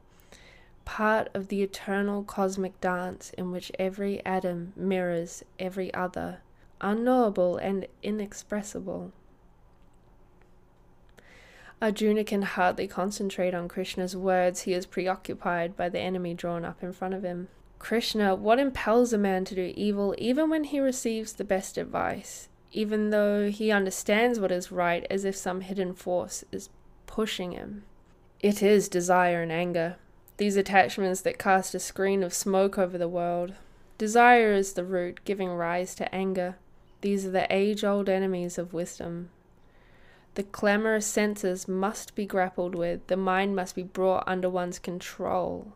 part 0.88 1.28
of 1.34 1.50
the 1.50 1.62
eternal 1.62 2.24
cosmic 2.24 2.80
dance 2.80 3.32
in 3.38 3.52
which 3.52 3.74
every 3.78 4.26
atom 4.26 4.72
mirrors 4.78 5.44
every 5.60 5.94
other, 5.94 6.40
unknowable 6.80 7.58
and 7.58 7.86
inexpressible. 8.02 9.12
Arjuna 11.82 12.24
can 12.24 12.42
hardly 12.44 12.88
concentrate 12.88 13.54
on 13.54 13.68
Krishna's 13.68 14.16
words. 14.16 14.62
He 14.62 14.72
is 14.72 14.86
preoccupied 14.86 15.76
by 15.76 15.90
the 15.90 16.00
enemy 16.00 16.34
drawn 16.34 16.64
up 16.64 16.82
in 16.82 16.94
front 16.94 17.14
of 17.14 17.22
him. 17.22 17.50
Krishna, 17.80 18.34
what 18.34 18.58
impels 18.58 19.12
a 19.12 19.18
man 19.18 19.44
to 19.44 19.56
do 19.56 19.74
evil 19.76 20.16
even 20.18 20.50
when 20.50 20.64
he 20.64 20.80
receives 20.80 21.34
the 21.34 21.44
best 21.44 21.78
advice, 21.78 22.48
even 22.72 23.10
though 23.10 23.52
he 23.52 23.72
understands 23.72 24.40
what 24.40 24.54
is 24.54 24.72
right, 24.72 25.06
as 25.10 25.26
if 25.26 25.36
some 25.36 25.60
hidden 25.60 25.94
force 25.94 26.46
is 26.50 26.70
pushing 27.08 27.52
him? 27.52 27.84
It 28.40 28.64
is 28.64 28.88
desire 28.88 29.42
and 29.42 29.52
anger, 29.52 29.98
these 30.38 30.56
attachments 30.56 31.22
that 31.22 31.40
cast 31.40 31.76
a 31.76 31.80
screen 31.80 32.24
of 32.24 32.34
smoke 32.34 32.78
over 32.78 32.98
the 32.98 33.08
world. 33.08 33.54
Desire 33.98 34.54
is 34.54 34.74
the 34.74 34.86
root 34.86 35.20
giving 35.26 35.50
rise 35.50 35.96
to 35.96 36.14
anger. 36.14 36.56
These 37.02 37.26
are 37.26 37.32
the 37.32 37.48
age 37.54 37.84
old 37.84 38.08
enemies 38.08 38.58
of 38.58 38.74
wisdom. 38.74 39.30
The 40.36 40.44
clamorous 40.44 41.08
senses 41.08 41.68
must 41.68 42.14
be 42.14 42.28
grappled 42.28 42.76
with, 42.76 43.08
the 43.08 43.18
mind 43.18 43.56
must 43.56 43.74
be 43.74 43.82
brought 43.82 44.24
under 44.28 44.50
one's 44.50 44.78
control. 44.78 45.74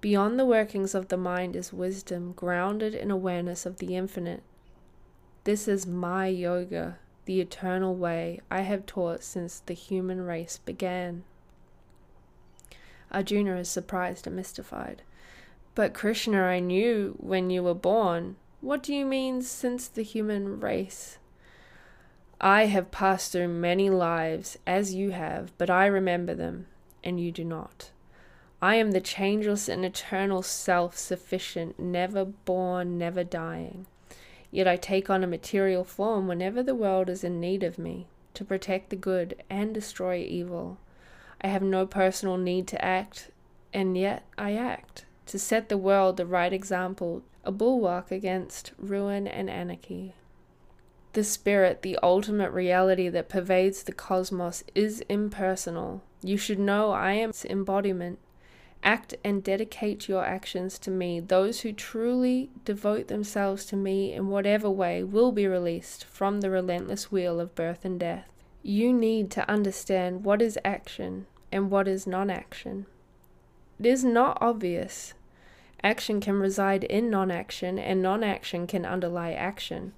Beyond 0.00 0.38
the 0.38 0.44
workings 0.44 0.94
of 0.94 1.08
the 1.08 1.16
mind 1.16 1.54
is 1.54 1.72
wisdom, 1.72 2.32
grounded 2.32 2.94
in 2.94 3.10
awareness 3.12 3.64
of 3.64 3.78
the 3.78 3.94
infinite. 3.94 4.42
This 5.44 5.68
is 5.68 5.86
my 5.86 6.26
yoga. 6.26 6.98
the 7.26 7.40
eternal 7.40 7.94
way 7.94 8.40
I 8.50 8.62
have 8.62 8.86
taught 8.86 9.22
since 9.22 9.60
the 9.60 9.74
human 9.74 10.20
race 10.20 10.58
began. 10.64 11.24
Arjuna 13.12 13.56
is 13.56 13.68
surprised 13.68 14.26
and 14.26 14.36
mystified. 14.36 15.02
But 15.74 15.94
Krishna, 15.94 16.42
I 16.42 16.60
knew 16.60 17.16
when 17.18 17.50
you 17.50 17.62
were 17.62 17.74
born. 17.74 18.36
What 18.60 18.82
do 18.82 18.94
you 18.94 19.04
mean 19.04 19.42
since 19.42 19.88
the 19.88 20.02
human 20.02 20.60
race? 20.60 21.18
I 22.40 22.66
have 22.66 22.90
passed 22.90 23.32
through 23.32 23.48
many 23.48 23.88
lives, 23.88 24.58
as 24.66 24.94
you 24.94 25.10
have, 25.10 25.56
but 25.56 25.70
I 25.70 25.86
remember 25.86 26.34
them, 26.34 26.66
and 27.02 27.18
you 27.18 27.32
do 27.32 27.44
not. 27.44 27.90
I 28.60 28.76
am 28.76 28.92
the 28.92 29.00
changeless 29.00 29.68
and 29.68 29.84
eternal 29.84 30.42
self 30.42 30.96
sufficient, 30.96 31.78
never 31.78 32.24
born, 32.24 32.98
never 32.98 33.22
dying. 33.22 33.86
Yet 34.50 34.66
I 34.66 34.76
take 34.76 35.10
on 35.10 35.22
a 35.22 35.26
material 35.26 35.84
form 35.84 36.26
whenever 36.26 36.62
the 36.62 36.74
world 36.74 37.08
is 37.08 37.22
in 37.22 37.40
need 37.40 37.62
of 37.62 37.78
me, 37.78 38.06
to 38.34 38.44
protect 38.44 38.90
the 38.90 38.96
good 38.96 39.42
and 39.50 39.74
destroy 39.74 40.18
evil. 40.18 40.78
I 41.40 41.48
have 41.48 41.62
no 41.62 41.86
personal 41.86 42.36
need 42.36 42.66
to 42.68 42.84
act, 42.84 43.30
and 43.72 43.96
yet 43.96 44.24
I 44.38 44.54
act 44.54 45.04
to 45.26 45.38
set 45.38 45.68
the 45.68 45.76
world 45.76 46.16
the 46.16 46.26
right 46.26 46.52
example, 46.52 47.22
a 47.44 47.52
bulwark 47.52 48.10
against 48.10 48.72
ruin 48.78 49.26
and 49.26 49.50
anarchy. 49.50 50.14
The 51.12 51.24
spirit, 51.24 51.82
the 51.82 51.98
ultimate 52.02 52.50
reality 52.50 53.08
that 53.08 53.28
pervades 53.28 53.82
the 53.82 53.92
cosmos, 53.92 54.62
is 54.74 55.02
impersonal. 55.08 56.02
You 56.22 56.36
should 56.36 56.58
know 56.58 56.92
I 56.92 57.12
am 57.14 57.30
its 57.30 57.44
embodiment. 57.44 58.18
Act 58.82 59.14
and 59.24 59.42
dedicate 59.42 60.08
your 60.08 60.24
actions 60.24 60.78
to 60.80 60.90
me. 60.90 61.18
Those 61.18 61.60
who 61.60 61.72
truly 61.72 62.50
devote 62.64 63.08
themselves 63.08 63.64
to 63.66 63.76
me 63.76 64.12
in 64.12 64.28
whatever 64.28 64.70
way 64.70 65.02
will 65.02 65.32
be 65.32 65.46
released 65.46 66.04
from 66.04 66.40
the 66.40 66.50
relentless 66.50 67.10
wheel 67.10 67.40
of 67.40 67.54
birth 67.54 67.84
and 67.84 67.98
death. 67.98 68.28
You 68.68 68.92
need 68.92 69.30
to 69.30 69.48
understand 69.48 70.24
what 70.24 70.42
is 70.42 70.58
action 70.64 71.26
and 71.52 71.70
what 71.70 71.86
is 71.86 72.04
non 72.04 72.30
action. 72.30 72.86
It 73.78 73.86
is 73.86 74.04
not 74.04 74.38
obvious. 74.40 75.14
Action 75.84 76.20
can 76.20 76.40
reside 76.40 76.82
in 76.82 77.08
non 77.08 77.30
action, 77.30 77.78
and 77.78 78.02
non 78.02 78.24
action 78.24 78.66
can 78.66 78.84
underlie 78.84 79.30
action. 79.30 79.92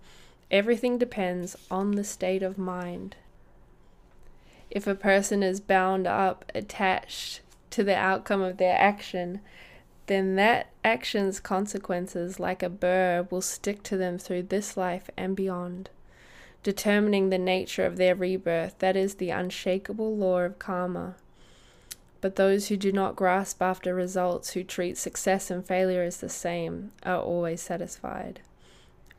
Everything 0.50 0.98
depends 0.98 1.56
on 1.70 1.92
the 1.92 2.04
state 2.04 2.42
of 2.42 2.58
mind. 2.58 3.16
If 4.70 4.86
a 4.86 4.94
person 4.94 5.42
is 5.42 5.60
bound 5.60 6.06
up, 6.06 6.44
attached 6.54 7.40
to 7.70 7.82
the 7.82 7.96
outcome 7.96 8.42
of 8.42 8.58
their 8.58 8.78
action, 8.78 9.40
then 10.08 10.36
that 10.36 10.66
action's 10.84 11.40
consequences, 11.40 12.38
like 12.38 12.62
a 12.62 12.68
burr, 12.68 13.26
will 13.30 13.40
stick 13.40 13.82
to 13.84 13.96
them 13.96 14.18
through 14.18 14.42
this 14.42 14.76
life 14.76 15.08
and 15.16 15.34
beyond, 15.34 15.88
determining 16.62 17.30
the 17.30 17.38
nature 17.38 17.84
of 17.84 17.96
their 17.96 18.14
rebirth. 18.14 18.78
That 18.78 18.96
is 18.96 19.14
the 19.14 19.30
unshakable 19.30 20.16
law 20.16 20.40
of 20.40 20.58
karma. 20.58 21.16
But 22.20 22.36
those 22.36 22.68
who 22.68 22.76
do 22.76 22.90
not 22.90 23.16
grasp 23.16 23.62
after 23.62 23.94
results, 23.94 24.50
who 24.50 24.64
treat 24.64 24.98
success 24.98 25.50
and 25.50 25.64
failure 25.64 26.02
as 26.02 26.18
the 26.18 26.28
same, 26.28 26.90
are 27.04 27.20
always 27.20 27.60
satisfied. 27.60 28.40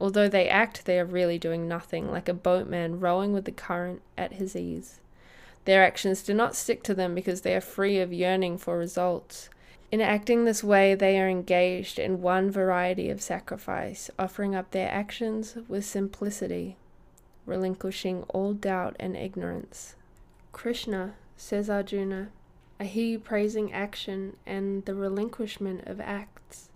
Although 0.01 0.27
they 0.27 0.47
act, 0.47 0.85
they 0.85 0.99
are 0.99 1.05
really 1.05 1.37
doing 1.37 1.67
nothing, 1.67 2.11
like 2.11 2.29
a 2.29 2.33
boatman 2.33 2.99
rowing 2.99 3.33
with 3.33 3.45
the 3.45 3.51
current 3.51 4.01
at 4.17 4.33
his 4.33 4.55
ease. 4.55 4.99
Their 5.65 5.83
actions 5.83 6.23
do 6.23 6.33
not 6.33 6.55
stick 6.55 6.83
to 6.83 6.93
them 6.93 7.13
because 7.13 7.41
they 7.41 7.55
are 7.55 7.61
free 7.61 7.99
of 7.99 8.13
yearning 8.13 8.57
for 8.57 8.77
results. 8.77 9.49
In 9.91 10.01
acting 10.01 10.45
this 10.45 10.63
way, 10.63 10.95
they 10.95 11.19
are 11.19 11.27
engaged 11.27 11.99
in 11.99 12.21
one 12.21 12.51
variety 12.51 13.09
of 13.09 13.21
sacrifice, 13.21 14.09
offering 14.17 14.55
up 14.55 14.71
their 14.71 14.89
actions 14.89 15.57
with 15.67 15.85
simplicity, 15.85 16.77
relinquishing 17.49 18.23
all 18.29 18.53
doubt 18.53 18.95
and 18.99 19.17
ignorance. 19.17 19.95
Krishna, 20.51 21.15
says 21.35 21.69
Arjuna, 21.69 22.29
I 22.79 22.85
hear 22.85 23.05
you 23.05 23.19
praising 23.19 23.73
action 23.73 24.37
and 24.45 24.85
the 24.85 24.95
relinquishment 24.95 25.85
of 25.85 25.99
acts. 25.99 26.69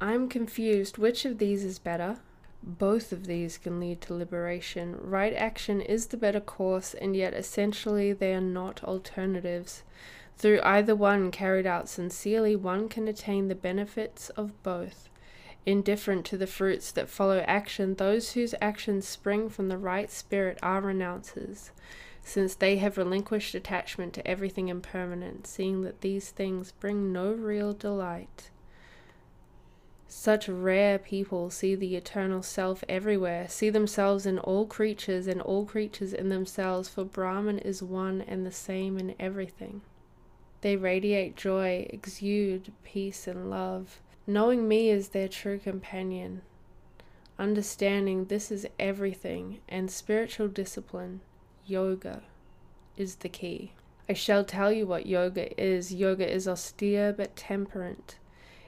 I'm 0.00 0.28
confused. 0.28 0.98
Which 0.98 1.24
of 1.24 1.38
these 1.38 1.64
is 1.64 1.78
better? 1.78 2.18
Both 2.62 3.12
of 3.12 3.26
these 3.26 3.58
can 3.58 3.78
lead 3.78 4.00
to 4.02 4.14
liberation. 4.14 4.96
Right 5.00 5.34
action 5.34 5.80
is 5.80 6.06
the 6.06 6.16
better 6.16 6.40
course, 6.40 6.94
and 6.94 7.14
yet 7.14 7.34
essentially 7.34 8.12
they 8.12 8.34
are 8.34 8.40
not 8.40 8.82
alternatives. 8.84 9.82
Through 10.38 10.60
either 10.62 10.96
one 10.96 11.30
carried 11.30 11.66
out 11.66 11.88
sincerely, 11.88 12.56
one 12.56 12.88
can 12.88 13.06
attain 13.06 13.48
the 13.48 13.54
benefits 13.54 14.30
of 14.30 14.60
both. 14.62 15.08
Indifferent 15.64 16.26
to 16.26 16.36
the 16.36 16.46
fruits 16.46 16.90
that 16.92 17.08
follow 17.08 17.38
action, 17.46 17.94
those 17.94 18.32
whose 18.32 18.54
actions 18.60 19.06
spring 19.06 19.48
from 19.48 19.68
the 19.68 19.78
right 19.78 20.10
spirit 20.10 20.58
are 20.62 20.82
renouncers 20.82 21.70
since 22.24 22.54
they 22.54 22.76
have 22.76 22.96
relinquished 22.96 23.54
attachment 23.54 24.12
to 24.14 24.26
everything 24.26 24.68
impermanent, 24.68 25.46
seeing 25.46 25.82
that 25.82 26.00
these 26.00 26.30
things 26.30 26.72
bring 26.72 27.12
no 27.12 27.32
real 27.32 27.72
delight. 27.72 28.50
Such 30.06 30.48
rare 30.48 30.98
people 30.98 31.50
see 31.50 31.74
the 31.74 31.96
eternal 31.96 32.42
self 32.42 32.84
everywhere, 32.88 33.48
see 33.48 33.70
themselves 33.70 34.26
in 34.26 34.38
all 34.38 34.66
creatures 34.66 35.26
and 35.26 35.40
all 35.40 35.64
creatures 35.64 36.12
in 36.12 36.28
themselves, 36.28 36.88
for 36.88 37.04
Brahman 37.04 37.58
is 37.58 37.82
one 37.82 38.20
and 38.20 38.46
the 38.46 38.52
same 38.52 38.98
in 38.98 39.14
everything. 39.18 39.80
They 40.60 40.76
radiate 40.76 41.34
joy, 41.34 41.86
exude 41.90 42.72
peace 42.84 43.26
and 43.26 43.50
love, 43.50 44.00
knowing 44.26 44.68
me 44.68 44.90
as 44.90 45.08
their 45.08 45.28
true 45.28 45.58
companion, 45.58 46.42
understanding 47.38 48.26
this 48.26 48.50
is 48.50 48.66
everything, 48.78 49.60
and 49.68 49.90
spiritual 49.90 50.48
discipline 50.48 51.20
yoga 51.66 52.22
is 52.96 53.16
the 53.16 53.28
key. 53.28 53.72
I 54.08 54.14
shall 54.14 54.44
tell 54.44 54.72
you 54.72 54.86
what 54.86 55.06
yoga 55.06 55.60
is. 55.60 55.94
Yoga 55.94 56.30
is 56.30 56.48
austere 56.48 57.12
but 57.12 57.36
temperate. 57.36 58.16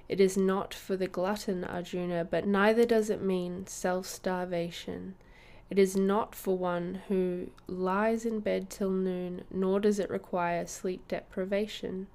It 0.09 0.21
is 0.21 0.37
not 0.37 0.73
for 0.75 0.97
the 0.97 1.09
glutton, 1.09 1.65
Arjuna, 1.65 2.25
but 2.25 2.47
neither 2.47 2.85
does 2.85 3.11
it 3.11 3.23
mean 3.23 3.67
self 3.67 4.07
starvation. 4.07 5.15
It 5.71 5.79
is 5.79 5.97
not 5.97 6.35
for 6.35 6.57
one 6.57 7.01
who 7.09 7.51
lies 7.67 8.25
in 8.25 8.41
bed 8.41 8.71
till 8.71 8.91
noon, 8.91 9.45
nor 9.51 9.81
does 9.81 9.99
it 9.99 10.11
require 10.11 10.67
sleep 10.67 11.09
deprivation. 11.09 12.07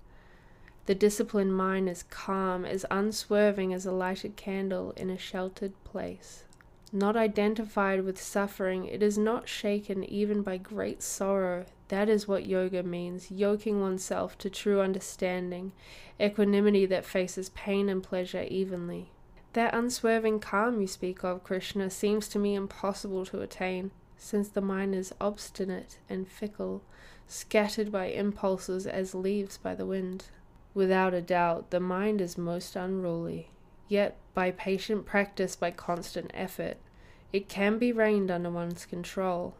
The 0.89 0.95
disciplined 0.95 1.55
mind 1.55 1.87
is 1.87 2.01
calm, 2.01 2.65
as 2.65 2.83
unswerving 2.89 3.73
as 3.73 3.85
a 3.85 3.91
lighted 3.91 4.35
candle 4.35 4.89
in 4.97 5.11
a 5.11 5.19
sheltered 5.19 5.75
place 5.83 6.45
not 6.91 7.15
identified 7.15 8.03
with 8.03 8.21
suffering, 8.21 8.85
it 8.85 9.03
is 9.03 9.17
not 9.17 9.47
shaken 9.47 10.03
even 10.03 10.41
by 10.41 10.57
great 10.57 11.03
sorrow. 11.03 11.65
That 11.89 12.09
is 12.09 12.27
what 12.27 12.47
yoga 12.47 12.83
means 12.83 13.31
yoking 13.31 13.81
oneself 13.81 14.37
to 14.39 14.49
true 14.49 14.81
understanding, 14.81 15.71
equanimity 16.19 16.85
that 16.87 17.05
faces 17.05 17.49
pain 17.49 17.89
and 17.89 18.01
pleasure 18.01 18.43
evenly. 18.43 19.11
That 19.53 19.73
unswerving 19.73 20.39
calm 20.39 20.81
you 20.81 20.87
speak 20.87 21.23
of, 21.23 21.43
Krishna, 21.43 21.89
seems 21.89 22.27
to 22.29 22.39
me 22.39 22.55
impossible 22.55 23.25
to 23.27 23.41
attain, 23.41 23.91
since 24.17 24.49
the 24.49 24.61
mind 24.61 24.95
is 24.95 25.13
obstinate 25.19 25.99
and 26.09 26.27
fickle, 26.27 26.83
scattered 27.27 27.91
by 27.91 28.05
impulses 28.07 28.87
as 28.87 29.15
leaves 29.15 29.57
by 29.57 29.75
the 29.75 29.85
wind. 29.85 30.25
Without 30.73 31.13
a 31.13 31.21
doubt, 31.21 31.71
the 31.71 31.79
mind 31.79 32.21
is 32.21 32.37
most 32.37 32.75
unruly. 32.75 33.49
Yet, 33.87 34.17
by 34.33 34.51
patient 34.51 35.05
practice, 35.05 35.55
by 35.55 35.71
constant 35.71 36.31
effort, 36.33 36.77
it 37.33 37.49
can 37.49 37.77
be 37.77 37.91
reined 37.91 38.31
under 38.31 38.49
one's 38.49 38.85
control. 38.85 39.55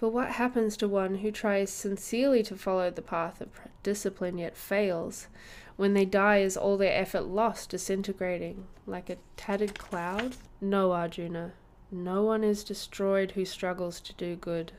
But 0.00 0.10
what 0.10 0.30
happens 0.30 0.76
to 0.78 0.88
one 0.88 1.16
who 1.16 1.30
tries 1.30 1.70
sincerely 1.70 2.42
to 2.44 2.56
follow 2.56 2.90
the 2.90 3.02
path 3.02 3.40
of 3.40 3.60
discipline 3.82 4.38
yet 4.38 4.56
fails? 4.56 5.28
When 5.76 5.94
they 5.94 6.04
die, 6.04 6.38
is 6.38 6.56
all 6.56 6.76
their 6.76 6.92
effort 6.92 7.22
lost, 7.22 7.70
disintegrating 7.70 8.66
like 8.86 9.10
a 9.10 9.18
tattered 9.36 9.78
cloud? 9.78 10.36
No, 10.60 10.92
Arjuna. 10.92 11.52
No 11.90 12.24
one 12.24 12.42
is 12.42 12.64
destroyed 12.64 13.32
who 13.32 13.44
struggles 13.44 14.00
to 14.00 14.14
do 14.14 14.34
good. 14.34 14.72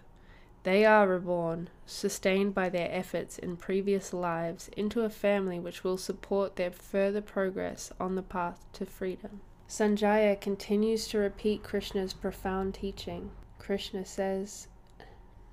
They 0.63 0.85
are 0.85 1.07
reborn, 1.07 1.69
sustained 1.85 2.53
by 2.53 2.69
their 2.69 2.89
efforts 2.89 3.37
in 3.37 3.57
previous 3.57 4.13
lives, 4.13 4.69
into 4.77 5.01
a 5.01 5.09
family 5.09 5.59
which 5.59 5.83
will 5.83 5.97
support 5.97 6.55
their 6.55 6.71
further 6.71 7.21
progress 7.21 7.91
on 7.99 8.15
the 8.15 8.21
path 8.21 8.65
to 8.73 8.85
freedom. 8.85 9.41
Sanjaya 9.67 10.39
continues 10.39 11.07
to 11.09 11.17
repeat 11.17 11.63
Krishna's 11.63 12.13
profound 12.13 12.75
teaching. 12.75 13.31
Krishna 13.59 14.05
says, 14.05 14.67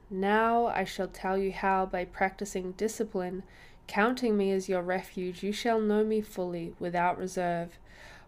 Now 0.09 0.67
I 0.67 0.85
shall 0.85 1.09
tell 1.09 1.37
you 1.37 1.50
how, 1.50 1.87
by 1.87 2.05
practicing 2.05 2.73
discipline, 2.73 3.43
counting 3.88 4.37
me 4.37 4.52
as 4.52 4.69
your 4.69 4.83
refuge, 4.83 5.43
you 5.43 5.52
shall 5.52 5.81
know 5.81 6.05
me 6.05 6.21
fully, 6.21 6.75
without 6.79 7.19
reserve. 7.19 7.79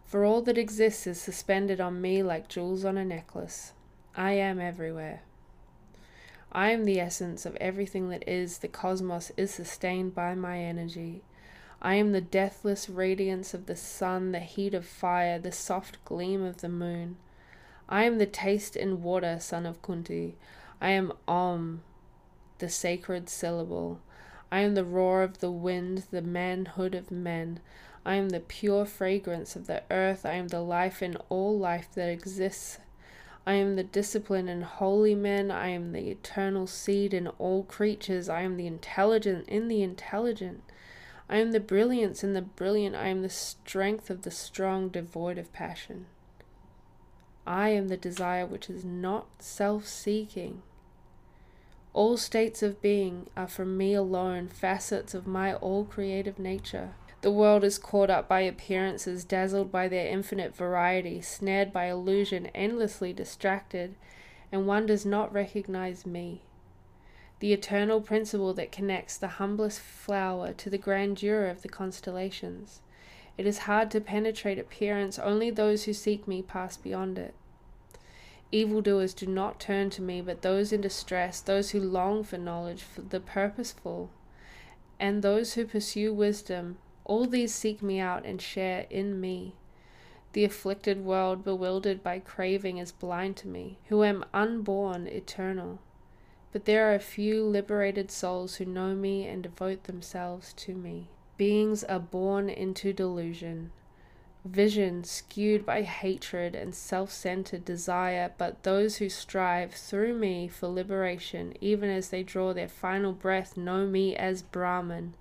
For 0.04 0.24
all 0.24 0.42
that 0.42 0.58
exists 0.58 1.06
is 1.06 1.20
suspended 1.20 1.80
on 1.80 2.00
me 2.00 2.24
like 2.24 2.48
jewels 2.48 2.84
on 2.84 2.98
a 2.98 3.04
necklace. 3.04 3.72
I 4.16 4.32
am 4.32 4.60
everywhere. 4.60 5.22
I 6.54 6.70
am 6.70 6.84
the 6.84 7.00
essence 7.00 7.46
of 7.46 7.56
everything 7.56 8.10
that 8.10 8.28
is. 8.28 8.58
The 8.58 8.68
cosmos 8.68 9.32
is 9.38 9.50
sustained 9.50 10.14
by 10.14 10.34
my 10.34 10.58
energy. 10.58 11.22
I 11.80 11.94
am 11.94 12.12
the 12.12 12.20
deathless 12.20 12.90
radiance 12.90 13.54
of 13.54 13.66
the 13.66 13.74
sun, 13.74 14.32
the 14.32 14.40
heat 14.40 14.74
of 14.74 14.86
fire, 14.86 15.38
the 15.38 15.50
soft 15.50 16.04
gleam 16.04 16.42
of 16.42 16.60
the 16.60 16.68
moon. 16.68 17.16
I 17.88 18.04
am 18.04 18.18
the 18.18 18.26
taste 18.26 18.76
in 18.76 19.02
water, 19.02 19.38
son 19.40 19.66
of 19.66 19.80
Kunti. 19.82 20.36
I 20.80 20.90
am 20.90 21.12
Om, 21.26 21.82
the 22.58 22.68
sacred 22.68 23.30
syllable. 23.30 24.00
I 24.50 24.60
am 24.60 24.74
the 24.74 24.84
roar 24.84 25.22
of 25.22 25.38
the 25.38 25.50
wind, 25.50 26.04
the 26.10 26.22
manhood 26.22 26.94
of 26.94 27.10
men. 27.10 27.60
I 28.04 28.16
am 28.16 28.28
the 28.28 28.40
pure 28.40 28.84
fragrance 28.84 29.56
of 29.56 29.66
the 29.66 29.82
earth. 29.90 30.26
I 30.26 30.34
am 30.34 30.48
the 30.48 30.60
life 30.60 31.02
in 31.02 31.16
all 31.30 31.58
life 31.58 31.88
that 31.94 32.10
exists. 32.10 32.78
I 33.44 33.54
am 33.54 33.74
the 33.74 33.82
discipline 33.82 34.48
in 34.48 34.62
holy 34.62 35.14
men. 35.14 35.50
I 35.50 35.68
am 35.68 35.92
the 35.92 36.10
eternal 36.10 36.66
seed 36.66 37.12
in 37.12 37.26
all 37.26 37.64
creatures. 37.64 38.28
I 38.28 38.42
am 38.42 38.56
the 38.56 38.66
intelligent 38.66 39.48
in 39.48 39.68
the 39.68 39.82
intelligent. 39.82 40.62
I 41.28 41.38
am 41.38 41.50
the 41.52 41.60
brilliance 41.60 42.22
in 42.22 42.34
the 42.34 42.42
brilliant. 42.42 42.94
I 42.94 43.08
am 43.08 43.22
the 43.22 43.28
strength 43.28 44.10
of 44.10 44.22
the 44.22 44.30
strong, 44.30 44.90
devoid 44.90 45.38
of 45.38 45.52
passion. 45.52 46.06
I 47.46 47.70
am 47.70 47.88
the 47.88 47.96
desire 47.96 48.46
which 48.46 48.70
is 48.70 48.84
not 48.84 49.26
self 49.40 49.86
seeking. 49.88 50.62
All 51.94 52.16
states 52.16 52.62
of 52.62 52.80
being 52.80 53.28
are 53.36 53.48
from 53.48 53.76
me 53.76 53.92
alone, 53.92 54.48
facets 54.48 55.14
of 55.14 55.26
my 55.26 55.54
all 55.54 55.84
creative 55.84 56.38
nature. 56.38 56.94
The 57.22 57.30
world 57.30 57.62
is 57.62 57.78
caught 57.78 58.10
up 58.10 58.28
by 58.28 58.40
appearances, 58.40 59.24
dazzled 59.24 59.70
by 59.70 59.86
their 59.86 60.08
infinite 60.08 60.56
variety, 60.56 61.20
snared 61.20 61.72
by 61.72 61.84
illusion, 61.86 62.46
endlessly 62.46 63.12
distracted, 63.12 63.94
and 64.50 64.66
one 64.66 64.86
does 64.86 65.06
not 65.06 65.32
recognize 65.32 66.04
me. 66.04 66.42
The 67.38 67.52
eternal 67.52 68.00
principle 68.00 68.52
that 68.54 68.72
connects 68.72 69.16
the 69.16 69.38
humblest 69.38 69.78
flower 69.78 70.52
to 70.52 70.68
the 70.68 70.78
grandeur 70.78 71.46
of 71.46 71.62
the 71.62 71.68
constellations. 71.68 72.80
It 73.38 73.46
is 73.46 73.58
hard 73.70 73.92
to 73.92 74.00
penetrate 74.00 74.58
appearance, 74.58 75.16
only 75.16 75.48
those 75.50 75.84
who 75.84 75.92
seek 75.92 76.26
me 76.26 76.42
pass 76.42 76.76
beyond 76.76 77.20
it. 77.20 77.34
Evildoers 78.50 79.14
do 79.14 79.26
not 79.26 79.60
turn 79.60 79.90
to 79.90 80.02
me, 80.02 80.20
but 80.20 80.42
those 80.42 80.72
in 80.72 80.80
distress, 80.80 81.40
those 81.40 81.70
who 81.70 81.80
long 81.80 82.24
for 82.24 82.36
knowledge, 82.36 82.82
for 82.82 83.02
the 83.02 83.20
purposeful, 83.20 84.10
and 84.98 85.22
those 85.22 85.54
who 85.54 85.64
pursue 85.64 86.12
wisdom, 86.12 86.78
all 87.04 87.26
these 87.26 87.54
seek 87.54 87.82
me 87.82 87.98
out 87.98 88.24
and 88.24 88.40
share 88.40 88.86
in 88.90 89.20
me. 89.20 89.54
The 90.32 90.44
afflicted 90.44 91.04
world, 91.04 91.44
bewildered 91.44 92.02
by 92.02 92.18
craving, 92.18 92.78
is 92.78 92.92
blind 92.92 93.36
to 93.38 93.48
me, 93.48 93.78
who 93.88 94.02
am 94.02 94.24
unborn, 94.32 95.06
eternal. 95.06 95.78
But 96.52 96.64
there 96.64 96.90
are 96.90 96.94
a 96.94 97.00
few 97.00 97.44
liberated 97.44 98.10
souls 98.10 98.56
who 98.56 98.64
know 98.64 98.94
me 98.94 99.26
and 99.26 99.42
devote 99.42 99.84
themselves 99.84 100.52
to 100.54 100.74
me. 100.74 101.08
Beings 101.36 101.82
are 101.84 101.98
born 101.98 102.48
into 102.48 102.92
delusion, 102.92 103.72
vision 104.44 105.04
skewed 105.04 105.64
by 105.64 105.82
hatred 105.82 106.54
and 106.54 106.74
self 106.74 107.10
centered 107.10 107.64
desire, 107.64 108.32
but 108.38 108.62
those 108.62 108.96
who 108.96 109.08
strive 109.08 109.72
through 109.72 110.14
me 110.14 110.48
for 110.48 110.68
liberation, 110.68 111.54
even 111.60 111.90
as 111.90 112.10
they 112.10 112.22
draw 112.22 112.52
their 112.52 112.68
final 112.68 113.12
breath, 113.12 113.56
know 113.56 113.86
me 113.86 114.14
as 114.14 114.42
Brahman, 114.42 115.14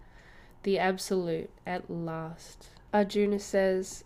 the 0.64 0.78
Absolute 0.78 1.50
at 1.66 1.90
last. 1.90 2.70
Arjuna 2.94 3.40
says, 3.40 4.04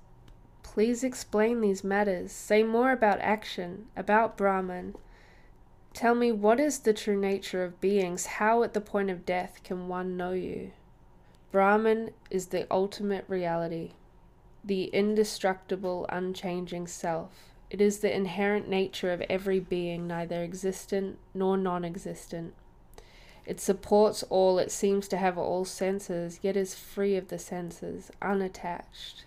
Please 0.63 1.03
explain 1.03 1.61
these 1.61 1.83
matters. 1.83 2.31
Say 2.31 2.63
more 2.63 2.91
about 2.91 3.19
action, 3.19 3.85
about 3.95 4.37
Brahman. 4.37 4.95
Tell 5.93 6.15
me 6.15 6.31
what 6.31 6.59
is 6.59 6.79
the 6.79 6.93
true 6.93 7.17
nature 7.17 7.63
of 7.63 7.79
beings? 7.79 8.25
How, 8.25 8.63
at 8.63 8.73
the 8.73 8.81
point 8.81 9.09
of 9.09 9.25
death, 9.25 9.61
can 9.63 9.87
one 9.87 10.17
know 10.17 10.31
you? 10.31 10.71
Brahman 11.51 12.11
is 12.29 12.47
the 12.47 12.67
ultimate 12.69 13.23
reality, 13.29 13.91
the 14.61 14.85
indestructible, 14.85 16.05
unchanging 16.09 16.87
self. 16.87 17.53
It 17.69 17.79
is 17.79 17.99
the 17.99 18.13
inherent 18.13 18.67
nature 18.67 19.11
of 19.13 19.21
every 19.29 19.61
being, 19.61 20.07
neither 20.07 20.43
existent 20.43 21.17
nor 21.33 21.55
non 21.55 21.85
existent. 21.85 22.53
It 23.45 23.59
supports 23.59 24.23
all, 24.23 24.57
it 24.57 24.71
seems 24.71 25.07
to 25.09 25.17
have 25.17 25.37
all 25.37 25.65
senses, 25.65 26.39
yet 26.41 26.57
is 26.57 26.75
free 26.75 27.15
of 27.15 27.27
the 27.27 27.37
senses, 27.37 28.11
unattached. 28.21 29.25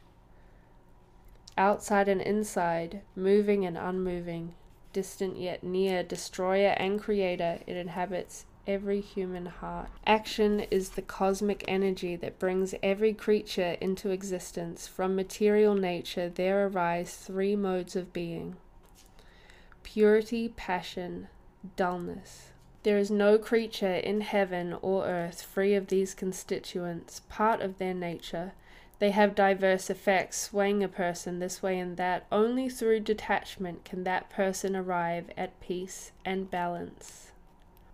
Outside 1.57 2.09
and 2.09 2.21
inside, 2.21 3.03
moving 3.15 3.65
and 3.65 3.77
unmoving, 3.77 4.55
distant 4.93 5.37
yet 5.37 5.63
near, 5.63 6.03
destroyer 6.03 6.75
and 6.79 7.01
creator, 7.01 7.61
it 7.67 7.77
inhabits 7.77 8.45
every 8.67 9.01
human 9.01 9.47
heart. 9.47 9.89
Action 10.07 10.61
is 10.71 10.91
the 10.91 11.03
cosmic 11.03 11.65
energy 11.67 12.17
that 12.17 12.39
brings 12.39 12.75
every 12.83 13.15
creature 13.15 13.77
into 13.81 14.11
existence. 14.11 14.87
From 14.87 15.17
material 15.17 15.75
nature, 15.75 16.29
there 16.29 16.67
arise 16.67 17.17
three 17.17 17.57
modes 17.57 17.97
of 17.97 18.13
being 18.13 18.57
purity, 19.83 20.51
passion, 20.51 21.29
dullness. 21.77 22.53
There 22.89 22.97
is 22.97 23.11
no 23.11 23.37
creature 23.37 23.97
in 23.97 24.23
heaven 24.23 24.75
or 24.81 25.05
earth 25.05 25.43
free 25.43 25.75
of 25.75 25.89
these 25.89 26.15
constituents, 26.15 27.21
part 27.29 27.61
of 27.61 27.77
their 27.77 27.93
nature. 27.93 28.55
They 28.99 29.11
have 29.11 29.35
diverse 29.35 29.91
effects, 29.91 30.39
swaying 30.39 30.83
a 30.83 30.89
person 30.89 31.39
this 31.39 31.63
way 31.63 31.79
and 31.79 31.99
that. 31.99 32.25
Only 32.33 32.71
through 32.71 33.01
detachment 33.01 33.85
can 33.85 34.05
that 34.05 34.31
person 34.31 34.75
arrive 34.75 35.31
at 35.37 35.61
peace 35.61 36.13
and 36.25 36.51
balance. 36.51 37.33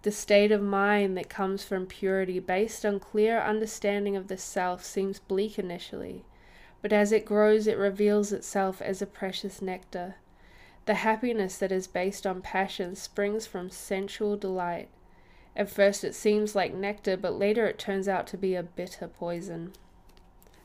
The 0.02 0.12
state 0.12 0.52
of 0.52 0.62
mind 0.62 1.16
that 1.16 1.28
comes 1.28 1.64
from 1.64 1.87
purity, 1.87 2.38
based 2.38 2.87
on 2.87 3.00
clear 3.00 3.40
understanding 3.40 4.14
of 4.14 4.28
the 4.28 4.38
self, 4.38 4.85
seems 4.85 5.18
bleak 5.18 5.59
initially, 5.59 6.24
but 6.83 6.92
as 6.92 7.11
it 7.11 7.24
grows, 7.26 7.66
it 7.66 7.78
reveals 7.78 8.30
itself 8.30 8.80
as 8.80 9.02
a 9.02 9.07
precious 9.07 9.61
nectar. 9.61 10.14
The 10.87 10.94
happiness 10.94 11.57
that 11.59 11.73
is 11.73 11.87
based 11.87 12.27
on 12.27 12.42
passion 12.42 12.94
springs 12.94 13.47
from 13.47 13.70
sensual 13.70 14.37
delight. 14.37 14.88
At 15.57 15.70
first 15.70 16.05
it 16.05 16.14
seems 16.14 16.55
like 16.55 16.75
nectar, 16.75 17.16
but 17.16 17.38
later 17.38 17.66
it 17.66 17.79
turns 17.79 18.09
out 18.09 18.27
to 18.29 18.37
be 18.37 18.55
a 18.55 18.62
bitter 18.62 19.09
poison. 19.09 19.73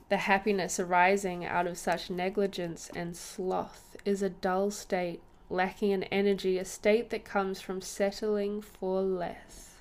The 0.10 0.18
happiness 0.18 0.80
arising 0.80 1.46
out 1.46 1.68
of 1.68 1.78
such 1.78 2.10
negligence 2.10 2.90
and 2.96 3.16
sloth 3.16 3.96
is 4.04 4.24
a 4.24 4.30
dull 4.30 4.72
state, 4.72 5.22
lacking 5.50 5.92
in 5.92 6.04
energy, 6.06 6.58
a 6.58 6.66
state 6.66 7.12
that 7.12 7.24
comes 7.24 7.62
from 7.62 7.80
settling 7.80 8.62
for 8.62 9.02
less. 9.02 9.76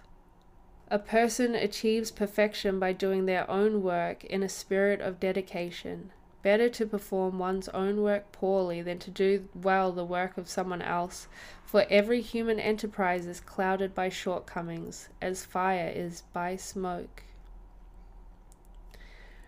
A 0.90 0.98
person 0.98 1.55
achieves 1.55 2.11
perfection 2.11 2.79
by 2.79 2.92
doing 2.92 3.27
their 3.27 3.51
own 3.51 3.83
work 3.83 4.24
in 4.24 4.42
a 4.42 4.48
spirit 4.48 5.01
of 5.01 5.18
dedication. 5.18 6.12
Better 6.42 6.68
to 6.68 6.87
perform 6.87 7.38
one's 7.38 7.68
own 7.70 8.03
work 8.03 8.31
poorly 8.31 8.81
than 8.81 8.98
to 9.01 9.11
do 9.11 9.48
well 9.55 9.90
the 9.90 10.05
work 10.05 10.38
of 10.38 10.48
someone 10.48 10.83
else, 10.83 11.27
for 11.64 11.85
every 11.90 12.20
human 12.20 12.61
enterprise 12.61 13.27
is 13.27 13.40
clouded 13.40 13.94
by 13.94 14.09
shortcomings, 14.09 15.09
as 15.20 15.44
fire 15.44 15.92
is 15.94 16.22
by 16.33 16.57
smoke. 16.57 17.24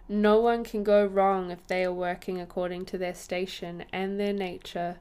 No 0.09 0.41
one 0.41 0.65
can 0.65 0.83
go 0.83 1.07
wrong 1.07 1.53
if 1.53 1.65
they 1.69 1.85
are 1.85 1.93
working 1.93 2.41
according 2.41 2.87
to 2.87 2.99
their 2.99 3.15
station 3.15 3.85
and 3.93 4.19
their 4.19 4.33
nature. 4.33 4.97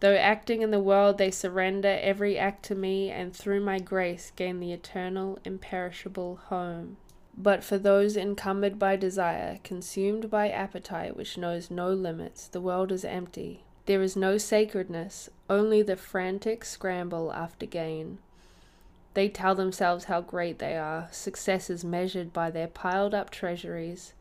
Though 0.00 0.16
acting 0.16 0.62
in 0.62 0.70
the 0.70 0.80
world, 0.80 1.18
they 1.18 1.30
surrender 1.30 1.98
every 2.00 2.38
act 2.38 2.64
to 2.66 2.74
me, 2.74 3.10
and 3.10 3.36
through 3.36 3.60
my 3.60 3.78
grace 3.78 4.32
gain 4.34 4.60
the 4.60 4.72
eternal, 4.72 5.38
imperishable 5.44 6.36
home. 6.46 6.96
But 7.40 7.62
for 7.62 7.78
those 7.78 8.16
encumbered 8.16 8.80
by 8.80 8.96
desire, 8.96 9.60
consumed 9.62 10.28
by 10.28 10.50
appetite 10.50 11.16
which 11.16 11.38
knows 11.38 11.70
no 11.70 11.92
limits, 11.92 12.48
the 12.48 12.60
world 12.60 12.90
is 12.90 13.04
empty. 13.04 13.62
There 13.86 14.02
is 14.02 14.16
no 14.16 14.38
sacredness, 14.38 15.30
only 15.48 15.80
the 15.80 15.94
frantic 15.94 16.64
scramble 16.64 17.32
after 17.32 17.64
gain. 17.64 18.18
They 19.14 19.28
tell 19.28 19.54
themselves 19.54 20.04
how 20.04 20.20
great 20.20 20.58
they 20.58 20.76
are. 20.76 21.06
Success 21.12 21.70
is 21.70 21.84
measured 21.84 22.32
by 22.32 22.50
their 22.50 22.66
piled 22.66 23.14
up 23.14 23.30
treasuries. 23.30 24.14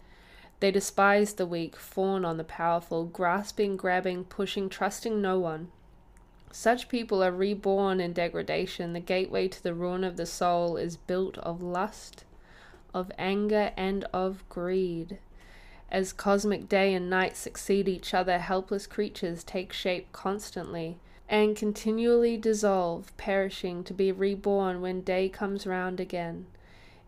They 0.59 0.69
despise 0.69 1.33
the 1.33 1.47
weak, 1.47 1.75
fawn 1.75 2.23
on 2.23 2.37
the 2.37 2.43
powerful, 2.43 3.05
grasping, 3.05 3.77
grabbing, 3.77 4.25
pushing, 4.25 4.69
trusting 4.69 5.19
no 5.19 5.39
one. 5.39 5.71
Such 6.51 6.87
people 6.87 7.23
are 7.23 7.31
reborn 7.31 7.99
in 7.99 8.13
degradation. 8.13 8.93
The 8.93 8.99
gateway 8.99 9.47
to 9.47 9.63
the 9.63 9.73
ruin 9.73 10.03
of 10.03 10.17
the 10.17 10.27
soul 10.27 10.77
is 10.77 10.97
built 10.97 11.39
of 11.39 11.63
lust, 11.63 12.23
of 12.93 13.11
anger, 13.17 13.71
and 13.77 14.05
of 14.13 14.47
greed. 14.49 15.17
As 15.89 16.11
cosmic 16.11 16.67
day 16.67 16.93
and 16.93 17.09
night 17.09 17.37
succeed 17.37 17.87
each 17.87 18.13
other, 18.13 18.39
helpless 18.39 18.87
creatures 18.87 19.43
take 19.43 19.71
shape 19.71 20.11
constantly 20.11 20.97
and 21.29 21.55
continually 21.55 22.37
dissolve, 22.37 23.15
perishing 23.17 23.83
to 23.83 23.93
be 23.93 24.11
reborn 24.11 24.81
when 24.81 25.01
day 25.01 25.29
comes 25.29 25.67
round 25.67 25.99
again. 25.99 26.45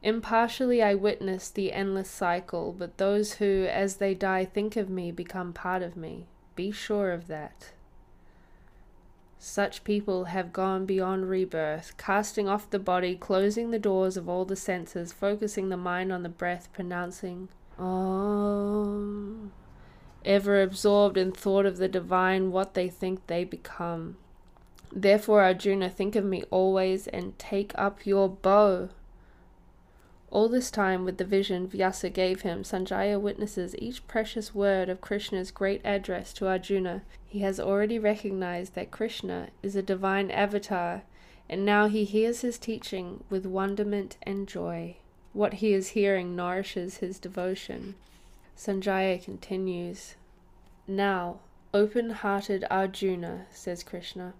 Impartially 0.01 0.81
I 0.81 0.95
witness 0.95 1.49
the 1.49 1.73
endless 1.73 2.09
cycle, 2.09 2.73
but 2.77 2.97
those 2.97 3.33
who, 3.33 3.65
as 3.69 3.97
they 3.97 4.13
die, 4.13 4.45
think 4.45 4.75
of 4.77 4.89
me 4.89 5.11
become 5.11 5.51
part 5.51 5.81
of 5.81 5.97
me. 5.97 6.25
Be 6.55 6.71
sure 6.71 7.11
of 7.11 7.27
that. 7.27 7.71
Such 9.41 9.85
people 9.85 10.25
have 10.25 10.51
gone 10.51 10.85
beyond 10.85 11.29
rebirth, 11.29 11.95
casting 11.97 12.49
off 12.49 12.69
the 12.69 12.77
body, 12.77 13.15
closing 13.15 13.71
the 13.71 13.79
doors 13.79 14.17
of 14.17 14.27
all 14.27 14.43
the 14.43 14.57
senses, 14.57 15.13
focusing 15.13 15.69
the 15.69 15.77
mind 15.77 16.11
on 16.11 16.23
the 16.23 16.29
breath, 16.29 16.67
pronouncing 16.73 17.47
Om. 17.79 19.53
Ever 20.25 20.61
absorbed 20.61 21.17
in 21.17 21.31
thought 21.31 21.65
of 21.65 21.77
the 21.77 21.87
divine, 21.87 22.51
what 22.51 22.73
they 22.73 22.89
think 22.89 23.25
they 23.27 23.45
become. 23.45 24.17
Therefore, 24.91 25.41
Arjuna, 25.41 25.89
think 25.89 26.17
of 26.17 26.25
me 26.25 26.43
always 26.51 27.07
and 27.07 27.39
take 27.39 27.71
up 27.75 28.05
your 28.05 28.27
bow. 28.27 28.89
All 30.31 30.47
this 30.47 30.69
time, 30.69 31.05
with 31.05 31.17
the 31.17 31.25
vision 31.25 31.67
Vyasa 31.67 32.09
gave 32.09 32.41
him, 32.41 32.61
Sanjaya 32.61 33.19
witnesses 33.19 33.75
each 33.79 34.07
precious 34.07 34.53
word 34.53 34.87
of 34.87 35.01
Krishna's 35.01 35.49
great 35.49 35.81
address 35.83 36.33
to 36.33 36.47
Arjuna. 36.47 37.01
He 37.27 37.39
has 37.39 37.59
already 37.59 37.97
recognized 37.97 38.75
that 38.75 38.91
Krishna 38.91 39.49
is 39.63 39.75
a 39.75 39.81
divine 39.81 40.29
avatar, 40.29 41.01
and 41.49 41.65
now 41.65 41.87
he 41.87 42.03
hears 42.03 42.41
his 42.41 42.59
teaching 42.59 43.23
with 43.31 43.45
wonderment 43.47 44.17
and 44.21 44.47
joy. 44.47 44.97
What 45.33 45.55
he 45.55 45.73
is 45.73 45.89
hearing 45.89 46.35
nourishes 46.35 46.97
his 46.97 47.17
devotion. 47.17 47.95
Sanjaya 48.55 49.23
continues 49.23 50.15
Now, 50.87 51.39
open 51.73 52.11
hearted 52.11 52.65
Arjuna, 52.69 53.47
says 53.49 53.81
Krishna. 53.83 54.33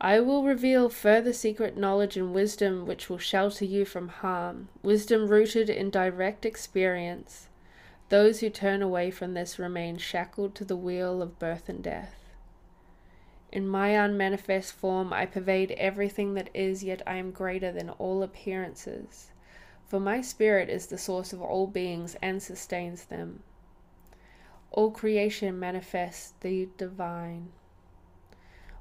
I 0.00 0.20
will 0.20 0.44
reveal 0.44 0.90
further 0.90 1.32
secret 1.32 1.76
knowledge 1.76 2.16
and 2.18 2.34
wisdom 2.34 2.86
which 2.86 3.08
will 3.08 3.18
shelter 3.18 3.64
you 3.64 3.86
from 3.86 4.08
harm, 4.08 4.68
wisdom 4.82 5.28
rooted 5.28 5.70
in 5.70 5.88
direct 5.88 6.44
experience. 6.44 7.48
Those 8.10 8.40
who 8.40 8.50
turn 8.50 8.82
away 8.82 9.10
from 9.10 9.34
this 9.34 9.58
remain 9.58 9.96
shackled 9.96 10.54
to 10.56 10.64
the 10.64 10.76
wheel 10.76 11.22
of 11.22 11.38
birth 11.38 11.68
and 11.68 11.82
death. 11.82 12.26
In 13.50 13.66
my 13.66 13.88
unmanifest 13.88 14.74
form, 14.74 15.14
I 15.14 15.24
pervade 15.24 15.72
everything 15.72 16.34
that 16.34 16.50
is, 16.52 16.84
yet 16.84 17.00
I 17.06 17.16
am 17.16 17.30
greater 17.30 17.72
than 17.72 17.88
all 17.90 18.22
appearances. 18.22 19.30
For 19.86 19.98
my 19.98 20.20
spirit 20.20 20.68
is 20.68 20.88
the 20.88 20.98
source 20.98 21.32
of 21.32 21.40
all 21.40 21.66
beings 21.66 22.16
and 22.20 22.42
sustains 22.42 23.06
them. 23.06 23.42
All 24.70 24.90
creation 24.90 25.58
manifests 25.58 26.34
the 26.40 26.68
divine. 26.76 27.52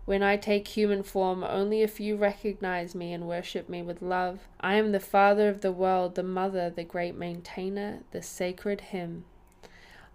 When 0.06 0.22
I 0.22 0.38
take 0.38 0.68
human 0.68 1.02
form, 1.02 1.44
only 1.44 1.82
a 1.82 1.88
few 1.88 2.16
recognize 2.16 2.94
me 2.94 3.12
and 3.12 3.28
worship 3.28 3.68
me 3.68 3.82
with 3.82 4.04
love. 4.04 4.48
I 4.60 4.76
am 4.76 4.92
the 4.92 5.00
Father 5.00 5.50
of 5.50 5.62
the 5.62 5.72
world, 5.72 6.14
the 6.14 6.22
Mother, 6.22 6.70
the 6.70 6.84
great 6.84 7.16
maintainer, 7.16 8.04
the 8.12 8.22
sacred 8.22 8.82
hymn. 8.82 9.26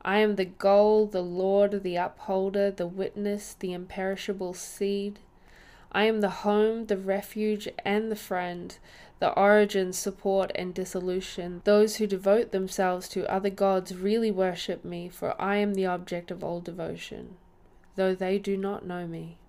I 0.03 0.19
am 0.19 0.37
the 0.37 0.45
goal, 0.45 1.07
the 1.07 1.25
Lord, 1.25 1.83
the 1.83 1.97
upholder, 1.97 2.71
the 2.71 2.87
witness, 2.87 3.57
the 3.59 3.73
imperishable 3.73 4.55
seed. 4.55 5.19
I 5.91 6.05
am 6.05 6.21
the 6.21 6.31
home, 6.31 6.87
the 6.87 6.97
refuge, 6.97 7.69
and 7.85 8.13
the 8.13 8.17
friend, 8.17 8.79
the 9.19 9.33
origin, 9.33 9.93
support, 9.93 10.53
and 10.55 10.73
dissolution. 10.73 11.63
Those 11.65 11.97
who 11.97 12.07
devote 12.07 12.53
themselves 12.53 13.09
to 13.09 13.29
other 13.29 13.51
gods 13.51 13.97
really 13.97 14.31
worship 14.31 14.85
me, 14.85 15.09
for 15.09 15.35
I 15.43 15.57
am 15.57 15.75
the 15.75 15.87
object 15.87 16.31
of 16.31 16.45
all 16.45 16.61
devotion, 16.61 17.37
though 17.97 18.15
they 18.15 18.39
do 18.39 18.57
not 18.57 18.87
know 18.87 19.09
me. 19.09 19.40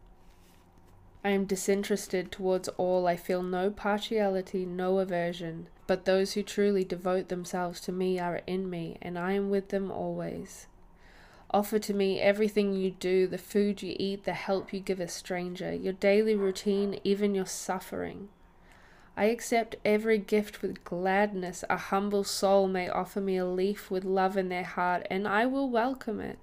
I 1.23 1.29
am 1.29 1.45
disinterested 1.45 2.31
towards 2.31 2.67
all. 2.69 3.07
I 3.07 3.15
feel 3.15 3.43
no 3.43 3.69
partiality, 3.69 4.65
no 4.65 4.97
aversion. 4.97 5.67
But 5.85 6.05
those 6.05 6.33
who 6.33 6.41
truly 6.41 6.83
devote 6.83 7.27
themselves 7.27 7.79
to 7.81 7.91
me 7.91 8.17
are 8.17 8.41
in 8.47 8.69
me, 8.69 8.97
and 9.01 9.19
I 9.19 9.33
am 9.33 9.49
with 9.49 9.69
them 9.69 9.91
always. 9.91 10.67
Offer 11.51 11.79
to 11.79 11.93
me 11.93 12.19
everything 12.19 12.73
you 12.73 12.91
do 12.91 13.27
the 13.27 13.37
food 13.37 13.83
you 13.83 13.95
eat, 13.99 14.23
the 14.23 14.33
help 14.33 14.73
you 14.73 14.79
give 14.79 14.99
a 14.99 15.07
stranger, 15.07 15.73
your 15.73 15.93
daily 15.93 16.33
routine, 16.33 16.99
even 17.03 17.35
your 17.35 17.45
suffering. 17.45 18.29
I 19.17 19.25
accept 19.25 19.75
every 19.83 20.17
gift 20.17 20.61
with 20.61 20.83
gladness. 20.85 21.63
A 21.69 21.77
humble 21.77 22.23
soul 22.23 22.67
may 22.67 22.89
offer 22.89 23.19
me 23.19 23.37
a 23.37 23.45
leaf 23.45 23.91
with 23.91 24.05
love 24.05 24.37
in 24.37 24.49
their 24.49 24.63
heart, 24.63 25.05
and 25.11 25.27
I 25.27 25.45
will 25.45 25.69
welcome 25.69 26.21
it. 26.21 26.39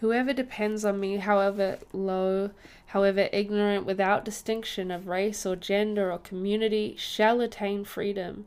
Whoever 0.00 0.34
depends 0.34 0.84
on 0.84 1.00
me, 1.00 1.16
however 1.16 1.78
low, 1.92 2.50
however 2.86 3.30
ignorant, 3.32 3.86
without 3.86 4.26
distinction 4.26 4.90
of 4.90 5.08
race 5.08 5.46
or 5.46 5.56
gender 5.56 6.12
or 6.12 6.18
community, 6.18 6.94
shall 6.98 7.40
attain 7.40 7.84
freedom. 7.84 8.46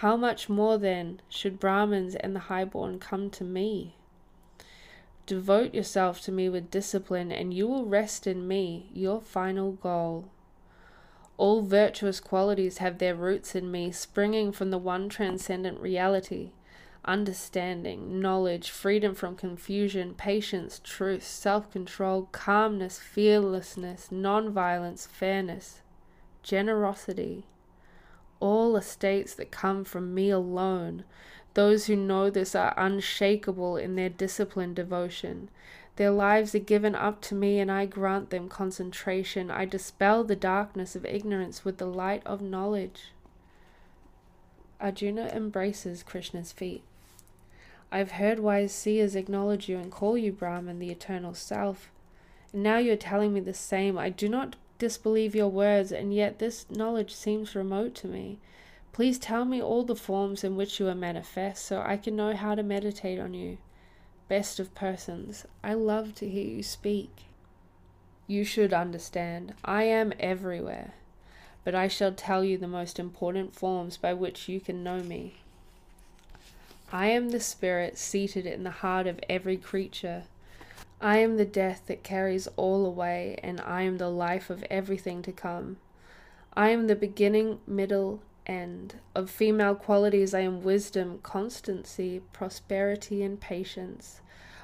How 0.00 0.16
much 0.16 0.48
more 0.48 0.78
then 0.78 1.20
should 1.28 1.60
Brahmins 1.60 2.14
and 2.14 2.34
the 2.34 2.48
highborn 2.48 2.98
come 2.98 3.28
to 3.30 3.44
me? 3.44 3.96
Devote 5.26 5.74
yourself 5.74 6.22
to 6.22 6.32
me 6.32 6.48
with 6.48 6.70
discipline, 6.70 7.30
and 7.30 7.52
you 7.52 7.66
will 7.66 7.84
rest 7.84 8.26
in 8.26 8.48
me, 8.48 8.88
your 8.94 9.20
final 9.20 9.72
goal. 9.72 10.30
All 11.36 11.60
virtuous 11.60 12.20
qualities 12.20 12.78
have 12.78 12.96
their 12.96 13.14
roots 13.14 13.54
in 13.54 13.70
me, 13.70 13.90
springing 13.90 14.50
from 14.50 14.70
the 14.70 14.78
one 14.78 15.10
transcendent 15.10 15.78
reality 15.78 16.52
understanding, 17.06 18.20
knowledge, 18.20 18.70
freedom 18.70 19.14
from 19.14 19.36
confusion, 19.36 20.14
patience, 20.14 20.80
truth, 20.82 21.24
self 21.24 21.70
control, 21.70 22.28
calmness, 22.32 22.98
fearlessness, 22.98 24.10
non-violence, 24.10 25.06
fairness, 25.06 25.82
generosity. 26.42 27.46
All 28.40 28.76
estates 28.76 29.34
that 29.34 29.50
come 29.50 29.84
from 29.84 30.14
me 30.14 30.30
alone. 30.30 31.04
Those 31.54 31.86
who 31.86 31.96
know 31.96 32.28
this 32.28 32.54
are 32.54 32.74
unshakable 32.76 33.76
in 33.76 33.96
their 33.96 34.10
disciplined 34.10 34.76
devotion. 34.76 35.48
Their 35.96 36.10
lives 36.10 36.54
are 36.54 36.58
given 36.58 36.94
up 36.94 37.22
to 37.22 37.34
me, 37.34 37.58
and 37.58 37.72
I 37.72 37.86
grant 37.86 38.28
them 38.28 38.48
concentration. 38.50 39.50
I 39.50 39.64
dispel 39.64 40.22
the 40.24 40.36
darkness 40.36 40.94
of 40.94 41.06
ignorance 41.06 41.64
with 41.64 41.78
the 41.78 41.86
light 41.86 42.22
of 42.26 42.42
knowledge. 42.42 43.12
Arjuna 44.78 45.28
embraces 45.28 46.02
Krishna's 46.02 46.52
feet. 46.52 46.82
I've 47.92 48.12
heard 48.12 48.40
wise 48.40 48.72
seers 48.72 49.14
acknowledge 49.14 49.68
you 49.68 49.78
and 49.78 49.92
call 49.92 50.18
you 50.18 50.32
Brahman, 50.32 50.78
the 50.78 50.90
eternal 50.90 51.34
self. 51.34 51.90
And 52.52 52.62
now 52.62 52.78
you 52.78 52.92
are 52.92 52.96
telling 52.96 53.32
me 53.32 53.40
the 53.40 53.54
same. 53.54 53.96
I 53.96 54.10
do 54.10 54.28
not 54.28 54.56
disbelieve 54.78 55.34
your 55.34 55.48
words, 55.48 55.92
and 55.92 56.12
yet 56.12 56.38
this 56.38 56.66
knowledge 56.70 57.14
seems 57.14 57.54
remote 57.54 57.94
to 57.96 58.08
me. 58.08 58.38
Please 58.92 59.18
tell 59.18 59.44
me 59.44 59.62
all 59.62 59.84
the 59.84 59.94
forms 59.94 60.42
in 60.42 60.56
which 60.56 60.80
you 60.80 60.88
are 60.88 60.94
manifest, 60.94 61.64
so 61.64 61.82
I 61.84 61.96
can 61.96 62.16
know 62.16 62.34
how 62.34 62.54
to 62.54 62.62
meditate 62.62 63.20
on 63.20 63.34
you. 63.34 63.58
Best 64.28 64.58
of 64.58 64.74
persons, 64.74 65.46
I 65.62 65.74
love 65.74 66.14
to 66.16 66.28
hear 66.28 66.46
you 66.46 66.62
speak. 66.62 67.10
You 68.26 68.42
should 68.42 68.72
understand, 68.72 69.54
I 69.64 69.84
am 69.84 70.12
everywhere, 70.18 70.94
but 71.62 71.74
I 71.74 71.86
shall 71.86 72.12
tell 72.12 72.42
you 72.42 72.58
the 72.58 72.66
most 72.66 72.98
important 72.98 73.54
forms 73.54 73.96
by 73.96 74.14
which 74.14 74.48
you 74.48 74.60
can 74.60 74.82
know 74.82 75.00
me. 75.00 75.36
I 76.92 77.08
am 77.08 77.30
the 77.30 77.40
spirit 77.40 77.98
seated 77.98 78.46
in 78.46 78.62
the 78.62 78.70
heart 78.70 79.06
of 79.06 79.20
every 79.28 79.56
creature. 79.56 80.24
I 81.00 81.18
am 81.18 81.36
the 81.36 81.44
death 81.44 81.82
that 81.86 82.02
carries 82.02 82.48
all 82.56 82.86
away, 82.86 83.38
and 83.42 83.60
I 83.60 83.82
am 83.82 83.98
the 83.98 84.08
life 84.08 84.50
of 84.50 84.64
everything 84.70 85.20
to 85.22 85.32
come. 85.32 85.78
I 86.56 86.70
am 86.70 86.86
the 86.86 86.96
beginning, 86.96 87.58
middle, 87.66 88.22
end. 88.46 88.94
Of 89.14 89.28
female 89.28 89.74
qualities, 89.74 90.32
I 90.32 90.40
am 90.40 90.62
wisdom, 90.62 91.18
constancy, 91.22 92.22
prosperity, 92.32 93.22
and 93.22 93.40
patience. 93.40 94.20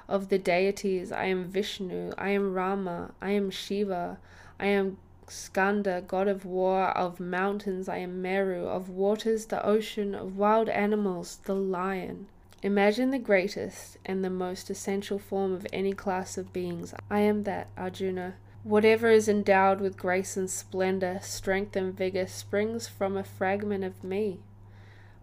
Of 0.09 0.29
the 0.29 0.39
deities, 0.39 1.13
I 1.13 1.25
am 1.25 1.45
Vishnu, 1.45 2.13
I 2.17 2.31
am 2.31 2.55
Rama, 2.55 3.13
I 3.21 3.31
am 3.31 3.51
Shiva, 3.51 4.19
I 4.59 4.67
am 4.67 4.97
Skanda, 5.29 6.03
god 6.07 6.29
of 6.29 6.45
war, 6.45 6.89
of 6.89 7.21
mountains 7.21 7.89
I 7.89 7.99
am 7.99 8.21
Meru, 8.21 8.67
of 8.67 8.89
waters 8.89 9.47
the 9.47 9.65
ocean, 9.65 10.15
of 10.15 10.37
wild 10.37 10.69
animals 10.69 11.39
the 11.45 11.55
lion. 11.55 12.27
Imagine 12.63 13.11
the 13.11 13.19
greatest 13.19 13.99
and 14.05 14.25
the 14.25 14.31
most 14.31 14.71
essential 14.71 15.19
form 15.19 15.53
of 15.53 15.67
any 15.73 15.93
class 15.93 16.39
of 16.39 16.53
beings. 16.53 16.95
I 17.11 17.21
am 17.21 17.43
that, 17.45 17.69
Arjuna. 17.77 18.35
Whatever 18.63 19.11
is 19.11 19.29
endowed 19.29 19.81
with 19.81 19.97
grace 19.97 20.37
and 20.37 20.49
splendor, 20.49 21.19
strength 21.23 21.75
and 21.75 21.97
vigor 21.97 22.29
springs 22.29 22.87
from 22.87 23.17
a 23.17 23.25
fragment 23.25 23.83
of 23.83 24.05
me. 24.05 24.39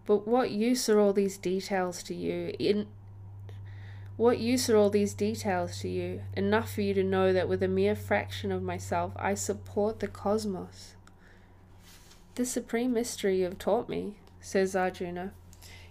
But 0.04 0.28
what 0.28 0.50
use 0.50 0.88
are 0.88 0.98
all 0.98 1.14
these 1.14 1.38
details 1.38 2.02
to 2.04 2.14
you? 2.14 2.54
In 2.58 2.86
what 4.20 4.38
use 4.38 4.68
are 4.68 4.76
all 4.76 4.90
these 4.90 5.14
details 5.14 5.78
to 5.78 5.88
you? 5.88 6.20
Enough 6.36 6.74
for 6.74 6.82
you 6.82 6.92
to 6.92 7.02
know 7.02 7.32
that 7.32 7.48
with 7.48 7.62
a 7.62 7.68
mere 7.68 7.96
fraction 7.96 8.52
of 8.52 8.62
myself, 8.62 9.14
I 9.16 9.32
support 9.32 10.00
the 10.00 10.08
cosmos. 10.08 10.94
The 12.34 12.44
supreme 12.44 12.92
mystery 12.92 13.38
you 13.38 13.44
have 13.44 13.58
taught 13.58 13.88
me, 13.88 14.16
says 14.38 14.76
Arjuna. 14.76 15.32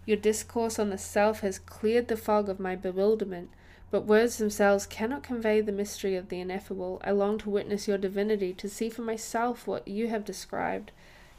Your 0.05 0.17
discourse 0.17 0.77
on 0.77 0.91
the 0.91 0.97
self 0.99 1.39
has 1.39 1.57
cleared 1.57 2.07
the 2.07 2.15
fog 2.15 2.49
of 2.49 2.59
my 2.59 2.75
bewilderment, 2.75 3.49
but 3.89 4.05
words 4.05 4.37
themselves 4.37 4.85
cannot 4.85 5.23
convey 5.23 5.59
the 5.59 5.71
mystery 5.71 6.15
of 6.15 6.29
the 6.29 6.39
ineffable. 6.39 7.01
I 7.03 7.09
long 7.09 7.39
to 7.39 7.49
witness 7.49 7.87
your 7.87 7.97
divinity, 7.97 8.53
to 8.53 8.69
see 8.69 8.91
for 8.91 9.01
myself 9.01 9.65
what 9.65 9.87
you 9.87 10.07
have 10.09 10.23
described. 10.23 10.91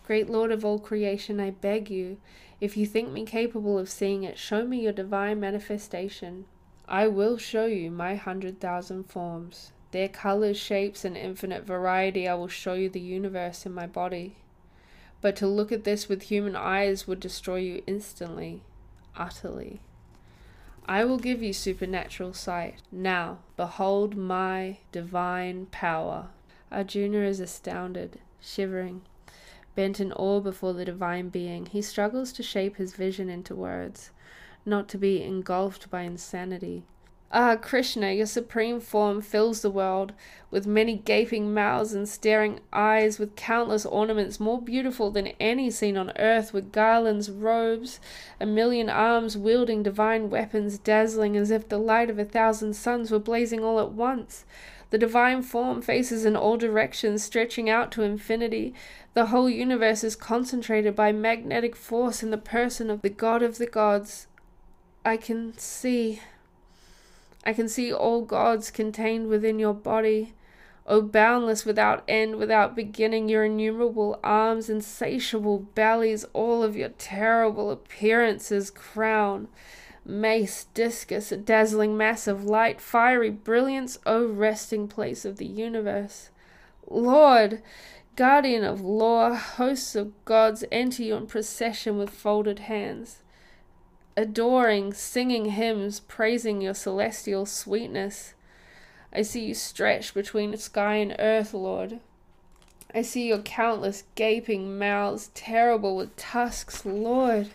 Great 0.08 0.28
Lord 0.28 0.50
of 0.50 0.64
all 0.64 0.80
creation, 0.80 1.38
I 1.38 1.50
beg 1.50 1.88
you, 1.88 2.16
if 2.60 2.76
you 2.76 2.84
think 2.84 3.12
me 3.12 3.24
capable 3.24 3.78
of 3.78 3.88
seeing 3.88 4.24
it, 4.24 4.36
show 4.36 4.66
me 4.66 4.80
your 4.80 4.92
divine 4.92 5.38
manifestation. 5.38 6.46
I 6.90 7.06
will 7.06 7.38
show 7.38 7.66
you 7.66 7.88
my 7.92 8.16
hundred 8.16 8.58
thousand 8.58 9.04
forms. 9.04 9.70
Their 9.92 10.08
colors, 10.08 10.56
shapes, 10.56 11.04
and 11.04 11.16
infinite 11.16 11.64
variety, 11.64 12.26
I 12.26 12.34
will 12.34 12.48
show 12.48 12.74
you 12.74 12.88
the 12.88 12.98
universe 12.98 13.64
in 13.64 13.72
my 13.72 13.86
body. 13.86 14.38
But 15.20 15.36
to 15.36 15.46
look 15.46 15.70
at 15.70 15.84
this 15.84 16.08
with 16.08 16.22
human 16.22 16.56
eyes 16.56 17.06
would 17.06 17.20
destroy 17.20 17.58
you 17.58 17.82
instantly, 17.86 18.62
utterly. 19.16 19.78
I 20.84 21.04
will 21.04 21.18
give 21.18 21.44
you 21.44 21.52
supernatural 21.52 22.32
sight. 22.32 22.82
Now, 22.90 23.38
behold 23.56 24.16
my 24.16 24.78
divine 24.90 25.66
power. 25.66 26.26
Arjuna 26.72 27.18
is 27.18 27.38
astounded, 27.38 28.18
shivering. 28.40 29.02
Bent 29.76 30.00
in 30.00 30.12
awe 30.12 30.40
before 30.40 30.72
the 30.72 30.84
divine 30.84 31.28
being, 31.28 31.66
he 31.66 31.82
struggles 31.82 32.32
to 32.32 32.42
shape 32.42 32.78
his 32.78 32.94
vision 32.94 33.30
into 33.30 33.54
words, 33.54 34.10
not 34.64 34.88
to 34.88 34.98
be 34.98 35.22
engulfed 35.22 35.90
by 35.90 36.02
insanity. 36.02 36.84
Ah, 37.32 37.54
Krishna, 37.54 38.10
your 38.10 38.26
supreme 38.26 38.80
form 38.80 39.20
fills 39.20 39.62
the 39.62 39.70
world 39.70 40.12
with 40.50 40.66
many 40.66 40.96
gaping 40.96 41.54
mouths 41.54 41.94
and 41.94 42.08
staring 42.08 42.58
eyes, 42.72 43.20
with 43.20 43.36
countless 43.36 43.86
ornaments 43.86 44.40
more 44.40 44.60
beautiful 44.60 45.12
than 45.12 45.28
any 45.38 45.70
seen 45.70 45.96
on 45.96 46.10
earth, 46.18 46.52
with 46.52 46.72
garlands, 46.72 47.30
robes, 47.30 48.00
a 48.40 48.46
million 48.46 48.90
arms 48.90 49.36
wielding 49.38 49.84
divine 49.84 50.28
weapons, 50.28 50.76
dazzling 50.76 51.36
as 51.36 51.52
if 51.52 51.68
the 51.68 51.78
light 51.78 52.10
of 52.10 52.18
a 52.18 52.24
thousand 52.24 52.74
suns 52.74 53.12
were 53.12 53.20
blazing 53.20 53.62
all 53.62 53.78
at 53.78 53.92
once. 53.92 54.44
The 54.90 54.98
divine 54.98 55.42
form 55.42 55.82
faces 55.82 56.24
in 56.24 56.34
all 56.34 56.56
directions, 56.56 57.22
stretching 57.22 57.70
out 57.70 57.92
to 57.92 58.02
infinity. 58.02 58.74
The 59.14 59.26
whole 59.26 59.48
universe 59.48 60.02
is 60.02 60.16
concentrated 60.16 60.96
by 60.96 61.12
magnetic 61.12 61.76
force 61.76 62.24
in 62.24 62.32
the 62.32 62.38
person 62.38 62.90
of 62.90 63.02
the 63.02 63.08
God 63.08 63.40
of 63.40 63.58
the 63.58 63.66
gods. 63.66 64.26
I 65.04 65.16
can 65.16 65.56
see. 65.56 66.20
I 67.44 67.54
can 67.54 67.70
see 67.70 67.90
all 67.90 68.22
gods 68.22 68.70
contained 68.70 69.28
within 69.28 69.58
your 69.58 69.72
body. 69.72 70.34
O 70.86 71.00
boundless, 71.00 71.64
without 71.64 72.04
end, 72.06 72.36
without 72.36 72.76
beginning, 72.76 73.28
your 73.28 73.44
innumerable 73.44 74.20
arms, 74.22 74.68
insatiable 74.68 75.60
bellies, 75.74 76.24
all 76.34 76.62
of 76.62 76.76
your 76.76 76.90
terrible 76.90 77.70
appearances, 77.70 78.70
crown, 78.70 79.48
mace, 80.04 80.64
discus, 80.74 81.32
a 81.32 81.36
dazzling 81.38 81.96
mass 81.96 82.26
of 82.26 82.44
light, 82.44 82.78
fiery 82.80 83.30
brilliance, 83.30 83.98
O 84.04 84.26
resting 84.26 84.86
place 84.86 85.24
of 85.24 85.38
the 85.38 85.46
universe. 85.46 86.28
Lord, 86.86 87.62
guardian 88.16 88.64
of 88.64 88.82
law, 88.82 89.34
hosts 89.34 89.94
of 89.94 90.12
gods 90.26 90.62
enter 90.70 91.02
you 91.02 91.14
in 91.14 91.26
procession 91.26 91.96
with 91.96 92.10
folded 92.10 92.58
hands 92.60 93.22
adoring, 94.16 94.92
singing 94.92 95.46
hymns, 95.46 96.00
praising 96.00 96.60
your 96.60 96.74
celestial 96.74 97.46
sweetness. 97.46 98.34
I 99.12 99.22
see 99.22 99.44
you 99.46 99.54
stretched 99.54 100.14
between 100.14 100.56
sky 100.56 100.96
and 100.96 101.16
earth, 101.18 101.52
Lord. 101.52 102.00
I 102.94 103.02
see 103.02 103.28
your 103.28 103.38
countless 103.38 104.04
gaping 104.14 104.78
mouths, 104.78 105.30
terrible 105.34 105.96
with 105.96 106.16
tusks, 106.16 106.84
Lord. 106.84 107.50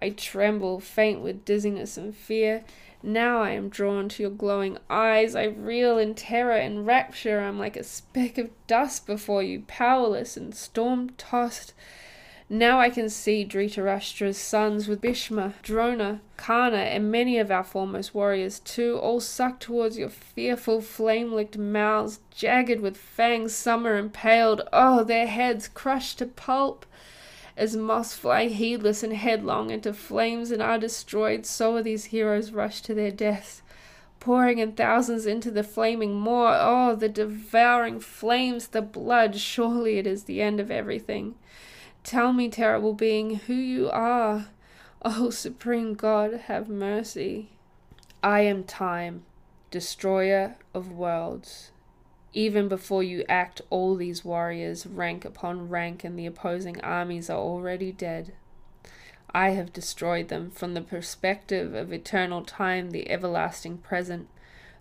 I 0.00 0.10
tremble, 0.10 0.80
faint 0.80 1.20
with 1.20 1.44
dizziness 1.44 1.96
and 1.96 2.14
fear. 2.14 2.64
Now 3.02 3.42
I 3.42 3.50
am 3.50 3.68
drawn 3.68 4.08
to 4.10 4.22
your 4.22 4.30
glowing 4.30 4.78
eyes. 4.88 5.34
I 5.34 5.44
reel 5.44 5.98
in 5.98 6.14
terror 6.14 6.56
and 6.56 6.86
rapture. 6.86 7.40
I'm 7.40 7.58
like 7.58 7.76
a 7.76 7.84
speck 7.84 8.38
of 8.38 8.50
dust 8.66 9.06
before 9.06 9.42
you, 9.42 9.64
powerless 9.66 10.36
and 10.36 10.54
storm 10.54 11.10
tossed. 11.18 11.74
Now 12.50 12.78
I 12.78 12.90
can 12.90 13.08
see 13.08 13.44
Dhritarashtra's 13.44 14.36
sons 14.36 14.86
with 14.86 15.00
Bhishma, 15.00 15.54
Drona, 15.62 16.20
Karna, 16.36 16.76
and 16.76 17.10
many 17.10 17.38
of 17.38 17.50
our 17.50 17.64
foremost 17.64 18.14
warriors 18.14 18.60
too, 18.60 18.98
all 18.98 19.20
sucked 19.20 19.62
towards 19.62 19.96
your 19.96 20.10
fearful 20.10 20.82
flame-licked 20.82 21.56
mouths, 21.56 22.20
jagged 22.30 22.80
with 22.80 22.98
fangs, 22.98 23.54
some 23.54 23.86
are 23.86 23.96
impaled, 23.96 24.60
oh, 24.74 25.04
their 25.04 25.26
heads 25.26 25.68
crushed 25.68 26.18
to 26.18 26.26
pulp. 26.26 26.84
As 27.56 27.76
moths 27.76 28.14
fly 28.14 28.48
heedless 28.48 29.02
and 29.02 29.14
headlong 29.14 29.70
into 29.70 29.94
flames 29.94 30.50
and 30.50 30.60
are 30.60 30.78
destroyed, 30.78 31.46
so 31.46 31.76
are 31.76 31.82
these 31.82 32.06
heroes 32.06 32.50
rushed 32.50 32.84
to 32.84 32.94
their 32.94 33.10
deaths 33.10 33.62
pouring 34.24 34.56
in 34.56 34.72
thousands 34.72 35.26
into 35.26 35.50
the 35.50 35.62
flaming 35.62 36.14
moor. 36.14 36.56
Oh, 36.58 36.96
the 36.96 37.10
devouring 37.10 38.00
flames, 38.00 38.68
the 38.68 38.80
blood, 38.80 39.36
surely 39.36 39.98
it 39.98 40.06
is 40.06 40.24
the 40.24 40.40
end 40.40 40.60
of 40.60 40.70
everything. 40.70 41.34
Tell 42.04 42.34
me, 42.34 42.50
terrible 42.50 42.92
being, 42.92 43.36
who 43.36 43.54
you 43.54 43.90
are. 43.90 44.48
Oh, 45.06 45.28
Supreme 45.28 45.92
God, 45.92 46.32
have 46.46 46.66
mercy. 46.66 47.50
I 48.22 48.40
am 48.40 48.64
time, 48.64 49.24
destroyer 49.70 50.56
of 50.72 50.90
worlds. 50.90 51.72
Even 52.32 52.68
before 52.68 53.02
you 53.02 53.22
act, 53.28 53.60
all 53.68 53.96
these 53.96 54.24
warriors, 54.24 54.86
rank 54.86 55.26
upon 55.26 55.68
rank, 55.68 56.04
and 56.04 56.18
the 56.18 56.24
opposing 56.24 56.80
armies 56.80 57.28
are 57.28 57.38
already 57.38 57.92
dead. 57.92 58.32
I 59.34 59.50
have 59.50 59.74
destroyed 59.74 60.28
them 60.28 60.50
from 60.50 60.72
the 60.72 60.80
perspective 60.80 61.74
of 61.74 61.92
eternal 61.92 62.42
time, 62.44 62.92
the 62.92 63.10
everlasting 63.10 63.78
present. 63.78 64.28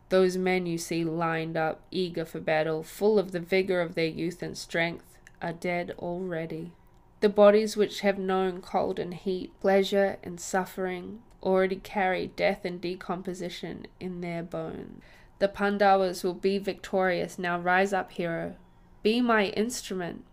Those 0.08 0.38
men 0.38 0.66
you 0.66 0.78
see 0.78 1.04
lined 1.04 1.58
up, 1.58 1.82
eager 1.92 2.24
for 2.24 2.40
battle, 2.40 2.84
full 2.84 3.20
of 3.20 3.32
the 3.32 3.42
vigor 3.42 3.82
of 3.82 3.96
their 3.96 4.08
youth 4.08 4.42
and 4.42 4.58
strength, 4.58 5.18
are 5.42 5.54
dead 5.54 5.94
already. 6.00 6.72
The 7.24 7.30
bodies 7.30 7.78
which 7.78 8.02
have 8.02 8.18
known 8.18 8.60
cold 8.60 9.00
and 9.00 9.14
heat, 9.14 9.58
pleasure 9.62 10.18
and 10.24 10.42
suffering, 10.42 11.22
already 11.42 11.78
carry 11.78 12.28
death 12.28 12.66
and 12.66 12.82
decomposition 12.82 13.88
in 13.98 14.20
their 14.20 14.44
bones. 14.44 15.02
The 15.40 15.48
Pandavas 15.48 16.26
will 16.26 16.34
be 16.34 16.58
victorious. 16.58 17.40
Now 17.40 17.58
rise 17.58 17.94
up, 17.94 18.12
hero. 18.12 18.58
Be 19.04 19.22
my 19.22 19.46
instrument. 19.46 20.26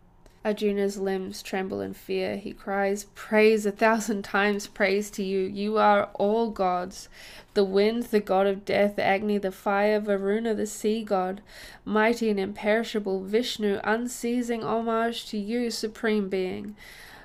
Arjuna's 0.42 0.96
limbs 0.96 1.42
tremble 1.42 1.82
in 1.82 1.92
fear. 1.92 2.36
He 2.36 2.52
cries, 2.52 3.04
Praise, 3.14 3.66
a 3.66 3.70
thousand 3.70 4.22
times 4.22 4.66
praise 4.66 5.10
to 5.10 5.22
you. 5.22 5.40
You 5.40 5.76
are 5.76 6.08
all 6.14 6.50
gods. 6.50 7.10
The 7.52 7.64
wind, 7.64 8.04
the 8.04 8.20
god 8.20 8.46
of 8.46 8.64
death, 8.64 8.98
Agni, 8.98 9.36
the 9.36 9.52
fire, 9.52 10.00
Varuna, 10.00 10.54
the 10.54 10.66
sea 10.66 11.04
god, 11.04 11.42
mighty 11.84 12.30
and 12.30 12.40
imperishable, 12.40 13.22
Vishnu, 13.22 13.80
unceasing 13.84 14.62
homage 14.62 15.26
to 15.26 15.36
you, 15.36 15.70
supreme 15.70 16.30
being. 16.30 16.74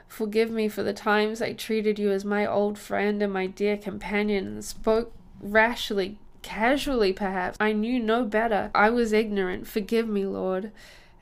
Forgive 0.09 0.51
me 0.51 0.67
for 0.67 0.83
the 0.83 0.93
times 0.93 1.41
I 1.41 1.53
treated 1.53 1.97
you 1.97 2.11
as 2.11 2.25
my 2.25 2.45
old 2.45 2.77
friend 2.77 3.21
and 3.21 3.31
my 3.31 3.47
dear 3.47 3.77
companion 3.77 4.45
and 4.47 4.65
spoke 4.65 5.13
rashly, 5.39 6.17
casually 6.41 7.13
perhaps. 7.13 7.55
I 7.61 7.71
knew 7.71 7.99
no 7.99 8.25
better. 8.25 8.71
I 8.75 8.89
was 8.89 9.13
ignorant. 9.13 9.67
Forgive 9.67 10.07
me, 10.07 10.25
Lord. 10.25 10.71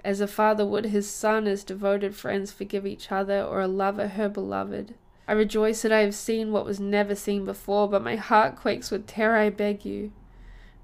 As 0.04 0.20
a 0.20 0.28
father 0.28 0.66
would 0.66 0.86
his 0.86 1.10
son, 1.10 1.48
as 1.48 1.64
devoted 1.64 2.16
friends 2.16 2.52
forgive 2.52 2.86
each 2.86 3.12
other, 3.12 3.42
or 3.42 3.62
a 3.62 3.68
lover 3.68 4.10
her 4.10 4.28
beloved. 4.28 4.96
I 5.28 5.32
rejoice 5.32 5.82
that 5.84 5.92
I 5.94 6.02
have 6.02 6.16
seen 6.16 6.52
what 6.52 6.66
was 6.66 6.80
never 6.80 7.16
seen 7.16 7.46
before, 7.46 7.88
but 7.88 8.04
my 8.04 8.18
heart 8.18 8.58
quakes 8.58 8.92
with 8.92 9.08
terror. 9.08 9.38
I 9.38 9.50
beg 9.50 9.86
you, 9.86 10.12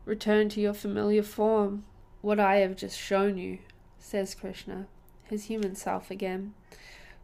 return 0.06 0.48
to 0.50 0.62
your 0.62 0.74
familiar 0.74 1.24
form. 1.24 1.84
What 2.22 2.40
I 2.40 2.58
have 2.58 2.78
just 2.78 2.98
shown 2.98 3.38
you, 3.38 3.60
says 3.98 4.36
Krishna, 4.36 4.88
his 5.24 5.46
human 5.46 5.76
self 5.76 6.10
again, 6.10 6.54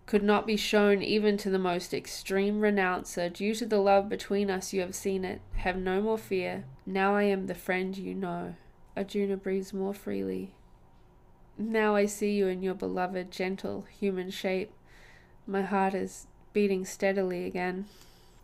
could 0.05 0.23
not 0.23 0.45
be 0.45 0.57
shown 0.57 1.01
even 1.01 1.37
to 1.37 1.49
the 1.49 1.57
most 1.57 1.93
extreme 1.93 2.59
renouncer. 2.59 3.29
Due 3.29 3.55
to 3.55 3.65
the 3.65 3.79
love 3.79 4.09
between 4.09 4.51
us, 4.51 4.73
you 4.73 4.81
have 4.81 4.93
seen 4.93 5.23
it. 5.23 5.41
Have 5.55 5.77
no 5.77 6.01
more 6.01 6.17
fear. 6.17 6.65
Now 6.85 7.15
I 7.15 7.23
am 7.23 7.47
the 7.47 7.55
friend 7.55 7.97
you 7.97 8.13
know. 8.13 8.55
Arjuna 8.97 9.37
breathes 9.37 9.73
more 9.73 9.93
freely. 9.93 10.53
Now 11.57 11.95
I 11.95 12.05
see 12.05 12.33
you 12.33 12.47
in 12.47 12.61
your 12.61 12.73
beloved, 12.73 13.31
gentle, 13.31 13.85
human 13.99 14.29
shape. 14.29 14.71
My 15.47 15.61
heart 15.61 15.93
is 15.93 16.27
beating 16.51 16.85
steadily 16.85 17.45
again. 17.45 17.85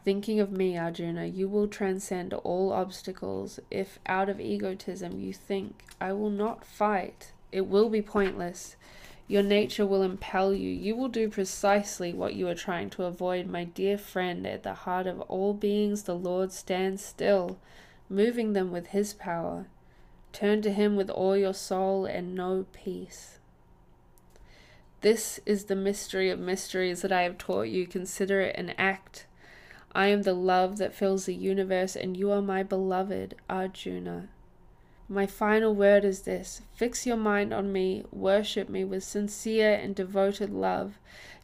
Thinking 0.06 0.40
of 0.40 0.52
me, 0.52 0.78
Arjuna, 0.78 1.26
you 1.26 1.50
will 1.50 1.68
transcend 1.68 2.34
all 2.34 2.72
obstacles 2.72 3.60
if, 3.70 4.00
out 4.06 4.30
of 4.30 4.40
egotism, 4.40 5.20
you 5.20 5.34
think, 5.34 5.84
I 6.00 6.14
will 6.14 6.30
not 6.30 6.66
fight. 6.66 7.34
It 7.52 7.68
will 7.68 7.90
be 7.90 8.02
pointless. 8.02 8.78
Your 9.28 9.44
nature 9.44 9.86
will 9.86 10.04
impel 10.04 10.54
you. 10.54 10.70
You 10.70 10.96
will 10.96 11.10
do 11.10 11.30
precisely 11.30 12.14
what 12.14 12.34
you 12.34 12.48
are 12.48 12.56
trying 12.56 12.90
to 12.92 13.04
avoid, 13.04 13.46
my 13.46 13.66
dear 13.66 13.98
friend. 13.98 14.48
At 14.48 14.64
the 14.64 14.74
heart 14.74 15.06
of 15.06 15.20
all 15.22 15.54
beings, 15.54 16.04
the 16.04 16.16
Lord 16.16 16.52
stands 16.52 17.04
still, 17.04 17.58
moving 18.10 18.54
them 18.54 18.72
with 18.72 18.88
his 18.88 19.14
power. 19.14 19.68
Turn 20.34 20.62
to 20.62 20.72
Him 20.72 20.96
with 20.96 21.10
all 21.10 21.36
your 21.36 21.54
soul 21.54 22.06
and 22.06 22.36
know 22.36 22.66
peace. 22.72 23.40
This 25.02 25.40
is 25.46 25.66
the 25.66 25.76
mystery 25.76 26.30
of 26.30 26.40
mysteries 26.40 27.02
that 27.02 27.12
I 27.12 27.24
have 27.24 27.38
taught 27.38 27.68
you. 27.68 27.88
Consider 27.88 28.42
it 28.42 28.56
an 28.56 28.74
act. 28.78 29.26
I 29.94 30.08
am 30.08 30.22
the 30.22 30.34
love 30.34 30.78
that 30.78 30.94
fills 30.94 31.26
the 31.26 31.36
universe, 31.36 31.96
and 31.96 32.16
you 32.16 32.32
are 32.32 32.42
my 32.42 32.64
beloved 32.64 33.36
Arjuna. 33.50 34.30
My 35.10 35.26
final 35.26 35.76
word 35.76 36.06
is 36.06 36.22
this 36.22 36.62
fix 36.74 37.06
your 37.06 37.18
mind 37.18 37.54
on 37.54 37.74
me, 37.74 38.06
worship 38.12 38.70
me 38.70 38.86
with 38.86 39.04
sincere 39.04 39.74
and 39.74 39.94
devoted 39.94 40.50
love, 40.50 41.00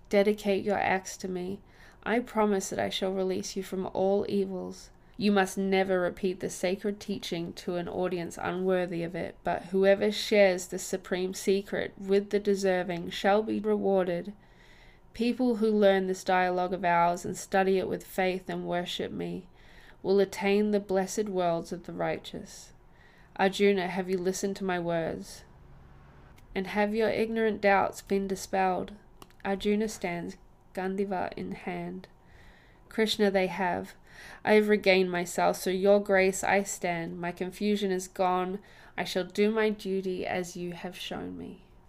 dedicate 0.10 0.64
your 0.64 0.78
acts 0.78 1.18
to 1.18 1.28
me. 1.28 1.60
I 2.04 2.20
promise 2.20 2.70
that 2.70 2.80
I 2.80 2.90
shall 2.90 3.12
release 3.12 3.58
you 3.58 3.64
from 3.64 3.90
all 3.92 4.26
evils. 4.30 4.90
You 5.20 5.32
must 5.32 5.58
never 5.58 6.00
repeat 6.00 6.40
the 6.42 6.50
sacred 6.50 7.00
teaching 7.00 7.52
to 7.54 7.76
an 7.78 7.90
audience 7.90 8.38
unworthy 8.40 9.02
of 9.02 9.16
it, 9.16 9.36
but 9.44 9.64
whoever 9.66 10.12
shares 10.12 10.68
the 10.68 10.78
supreme 10.78 11.34
secret 11.34 11.94
with 11.98 12.30
the 12.30 12.40
deserving 12.40 13.10
shall 13.10 13.42
be 13.42 13.60
rewarded. 13.60 14.34
People 15.14 15.56
who 15.56 15.72
learn 15.72 16.06
this 16.06 16.24
dialogue 16.24 16.72
of 16.72 16.86
ours 16.86 17.26
and 17.26 17.36
study 17.36 17.80
it 17.80 17.88
with 17.88 18.04
faith 18.04 18.48
and 18.48 18.68
worship 18.68 19.12
me 19.12 19.48
will 20.04 20.20
attain 20.20 20.70
the 20.70 20.80
blessed 20.80 21.28
worlds 21.28 21.72
of 21.72 21.88
the 21.88 21.94
righteous. 21.94 22.72
Arjuna, 23.38 23.88
have 23.88 24.12
you 24.12 24.20
listened 24.20 24.56
to 24.58 24.64
my 24.64 24.80
words? 24.80 25.44
And 26.54 26.68
have 26.68 26.94
your 26.94 27.10
ignorant 27.10 27.60
doubts 27.60 28.04
been 28.04 28.28
dispelled? 28.28 28.92
Arjuna 29.44 29.88
stands, 29.88 30.38
Gandiva 30.76 31.34
in 31.36 31.54
hand. 31.54 32.08
Krishna 32.90 33.32
they 33.32 33.48
have. 33.48 33.96
I 34.44 34.54
have 34.54 34.70
regained 34.70 35.12
myself, 35.12 35.58
so 35.58 35.70
your 35.70 36.00
grace 36.02 36.44
I 36.44 36.64
stand. 36.64 37.20
My 37.20 37.32
confusion 37.32 37.92
is 37.92 38.08
gone. 38.08 38.60
I 38.98 39.04
shall 39.04 39.26
do 39.26 39.52
my 39.52 39.70
duty 39.70 40.26
as 40.26 40.58
you 40.58 40.72
have 40.72 40.98
shown 40.98 41.38
me. 41.38 41.67